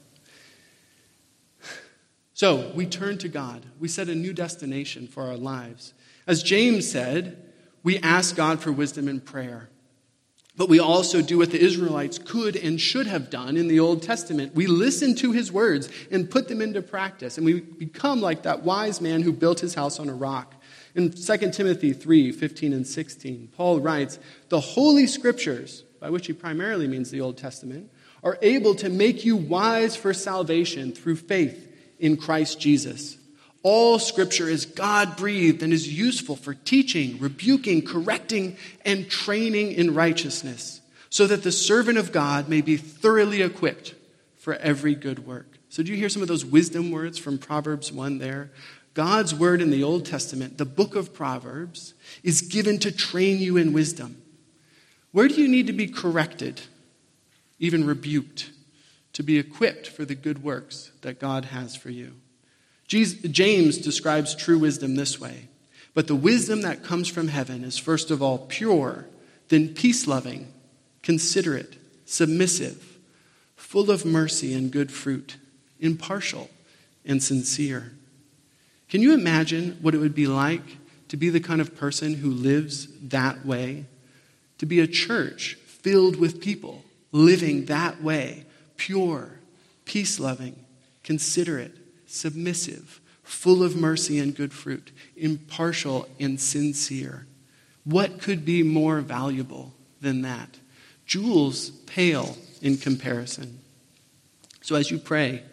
So 2.33 2.71
we 2.73 2.85
turn 2.85 3.17
to 3.17 3.27
God. 3.27 3.65
We 3.81 3.89
set 3.89 4.07
a 4.07 4.15
new 4.15 4.31
destination 4.31 5.07
for 5.07 5.23
our 5.23 5.35
lives. 5.35 5.93
As 6.25 6.41
James 6.41 6.89
said, 6.89 7.51
we 7.83 7.97
ask 7.99 8.35
God 8.35 8.61
for 8.61 8.71
wisdom 8.71 9.09
in 9.09 9.19
prayer. 9.19 9.67
But 10.59 10.67
we 10.67 10.79
also 10.79 11.21
do 11.21 11.37
what 11.37 11.51
the 11.51 11.63
Israelites 11.63 12.17
could 12.17 12.57
and 12.57 12.81
should 12.81 13.07
have 13.07 13.29
done 13.29 13.55
in 13.55 13.69
the 13.69 13.79
Old 13.79 14.03
Testament. 14.03 14.53
We 14.55 14.67
listen 14.67 15.15
to 15.15 15.31
his 15.31 15.53
words 15.53 15.87
and 16.11 16.29
put 16.29 16.49
them 16.49 16.61
into 16.61 16.81
practice. 16.81 17.37
And 17.37 17.45
we 17.45 17.61
become 17.61 18.19
like 18.19 18.43
that 18.43 18.63
wise 18.63 18.99
man 18.99 19.21
who 19.21 19.31
built 19.31 19.61
his 19.61 19.73
house 19.73 20.01
on 20.01 20.09
a 20.09 20.13
rock. 20.13 20.53
In 20.95 21.11
2 21.11 21.51
Timothy 21.51 21.93
3 21.93 22.33
15 22.33 22.73
and 22.73 22.85
16, 22.85 23.53
Paul 23.55 23.79
writes, 23.79 24.19
The 24.49 24.59
Holy 24.59 25.07
Scriptures, 25.07 25.85
by 26.01 26.09
which 26.09 26.27
he 26.27 26.33
primarily 26.33 26.89
means 26.89 27.09
the 27.09 27.21
Old 27.21 27.37
Testament, 27.37 27.89
are 28.21 28.37
able 28.41 28.75
to 28.75 28.89
make 28.89 29.23
you 29.23 29.37
wise 29.37 29.95
for 29.95 30.13
salvation 30.13 30.91
through 30.91 31.15
faith 31.15 31.73
in 31.99 32.17
Christ 32.17 32.59
Jesus. 32.59 33.17
All 33.61 33.99
scripture 33.99 34.47
is 34.47 34.65
God 34.65 35.17
breathed 35.17 35.61
and 35.63 35.73
is 35.73 35.91
useful 35.91 36.35
for 36.35 36.53
teaching, 36.53 37.19
rebuking, 37.19 37.81
correcting, 37.85 38.57
and 38.85 39.09
training 39.09 39.73
in 39.73 39.93
righteousness, 39.93 40.81
so 41.09 41.27
that 41.27 41.43
the 41.43 41.51
servant 41.51 41.97
of 41.97 42.11
God 42.11 42.47
may 42.47 42.61
be 42.61 42.77
thoroughly 42.77 43.41
equipped 43.41 43.95
for 44.37 44.55
every 44.55 44.95
good 44.95 45.25
work. 45.27 45.57
So, 45.69 45.83
do 45.83 45.91
you 45.91 45.97
hear 45.97 46.09
some 46.09 46.21
of 46.21 46.27
those 46.27 46.45
wisdom 46.45 46.89
words 46.89 47.17
from 47.17 47.37
Proverbs 47.37 47.91
1 47.91 48.17
there? 48.17 48.51
God's 48.93 49.35
word 49.35 49.61
in 49.61 49.69
the 49.69 49.83
Old 49.83 50.05
Testament, 50.05 50.57
the 50.57 50.65
book 50.65 50.95
of 50.95 51.13
Proverbs, 51.13 51.93
is 52.23 52.41
given 52.41 52.79
to 52.79 52.91
train 52.91 53.39
you 53.39 53.55
in 53.57 53.73
wisdom. 53.73 54.21
Where 55.11 55.27
do 55.27 55.35
you 55.35 55.47
need 55.47 55.67
to 55.67 55.73
be 55.73 55.87
corrected, 55.87 56.61
even 57.59 57.85
rebuked? 57.85 58.51
to 59.13 59.23
be 59.23 59.37
equipped 59.37 59.87
for 59.87 60.05
the 60.05 60.15
good 60.15 60.43
works 60.43 60.91
that 61.01 61.19
God 61.19 61.45
has 61.45 61.75
for 61.75 61.89
you. 61.89 62.13
James 62.89 63.77
describes 63.77 64.33
true 64.35 64.57
wisdom 64.57 64.95
this 64.95 65.19
way 65.19 65.47
But 65.93 66.07
the 66.07 66.15
wisdom 66.15 66.63
that 66.63 66.83
comes 66.83 67.07
from 67.07 67.27
heaven 67.27 67.63
is 67.63 67.77
first 67.77 68.11
of 68.11 68.21
all 68.21 68.39
pure, 68.39 69.05
then 69.49 69.69
peace 69.69 70.07
loving, 70.07 70.51
considerate, 71.03 71.77
submissive, 72.05 72.97
full 73.55 73.91
of 73.91 74.05
mercy 74.05 74.53
and 74.53 74.71
good 74.71 74.91
fruit, 74.91 75.37
impartial 75.79 76.49
and 77.05 77.21
sincere. 77.21 77.93
Can 78.89 79.01
you 79.01 79.13
imagine 79.13 79.77
what 79.81 79.93
it 79.93 79.99
would 79.99 80.15
be 80.15 80.25
like 80.25 80.77
to 81.09 81.17
be 81.17 81.29
the 81.29 81.39
kind 81.39 81.61
of 81.61 81.75
person 81.75 82.15
who 82.15 82.31
lives 82.31 82.87
that 83.01 83.45
way? 83.45 83.85
To 84.57 84.65
be 84.65 84.79
a 84.79 84.87
church 84.87 85.55
filled 85.65 86.15
with 86.15 86.41
people 86.41 86.83
living 87.11 87.65
that 87.65 88.01
way, 88.01 88.45
pure, 88.77 89.39
peace 89.85 90.19
loving, 90.19 90.55
considerate, 91.03 91.78
submissive, 92.09 92.99
full 93.23 93.63
of 93.63 93.75
mercy 93.75 94.19
and 94.19 94.35
good 94.35 94.53
fruit, 94.53 94.91
impartial 95.15 96.07
and 96.19 96.39
sincere. 96.39 97.25
What 97.83 98.19
could 98.19 98.45
be 98.45 98.63
more 98.63 99.01
valuable 99.01 99.73
than 100.01 100.21
that? 100.23 100.59
Jewels 101.05 101.69
pale 101.69 102.37
in 102.61 102.77
comparison. 102.77 103.59
So 104.61 104.75
as 104.75 104.91
you 104.91 104.99
pray, 104.99 105.43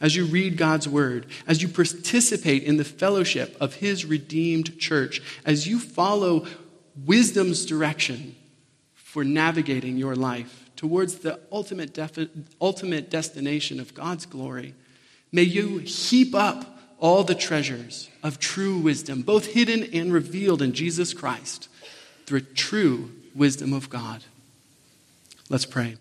as 0.00 0.16
you 0.16 0.24
read 0.24 0.56
God's 0.56 0.88
word, 0.88 1.26
as 1.46 1.62
you 1.62 1.68
participate 1.68 2.64
in 2.64 2.76
the 2.76 2.84
fellowship 2.84 3.56
of 3.60 3.74
his 3.76 4.04
redeemed 4.04 4.78
church, 4.78 5.22
as 5.44 5.66
you 5.66 5.78
follow 5.78 6.46
wisdom's 7.04 7.64
direction 7.66 8.34
for 8.94 9.24
navigating 9.24 9.96
your 9.96 10.16
life, 10.16 10.70
towards 10.76 11.18
the 11.18 11.38
ultimate, 11.52 11.94
defi- 11.94 12.28
ultimate 12.60 13.08
destination 13.08 13.78
of 13.78 13.94
God's 13.94 14.26
glory, 14.26 14.74
may 15.32 15.42
you 15.42 15.78
heap 15.78 16.34
up 16.34 16.78
all 16.98 17.24
the 17.24 17.34
treasures 17.34 18.08
of 18.22 18.38
true 18.38 18.78
wisdom, 18.78 19.22
both 19.22 19.46
hidden 19.46 19.82
and 19.92 20.12
revealed 20.12 20.62
in 20.62 20.72
Jesus 20.72 21.12
Christ, 21.12 21.68
through 22.26 22.40
true 22.40 23.10
wisdom 23.34 23.72
of 23.72 23.90
God. 23.90 24.22
Let's 25.48 25.66
pray. 25.66 25.96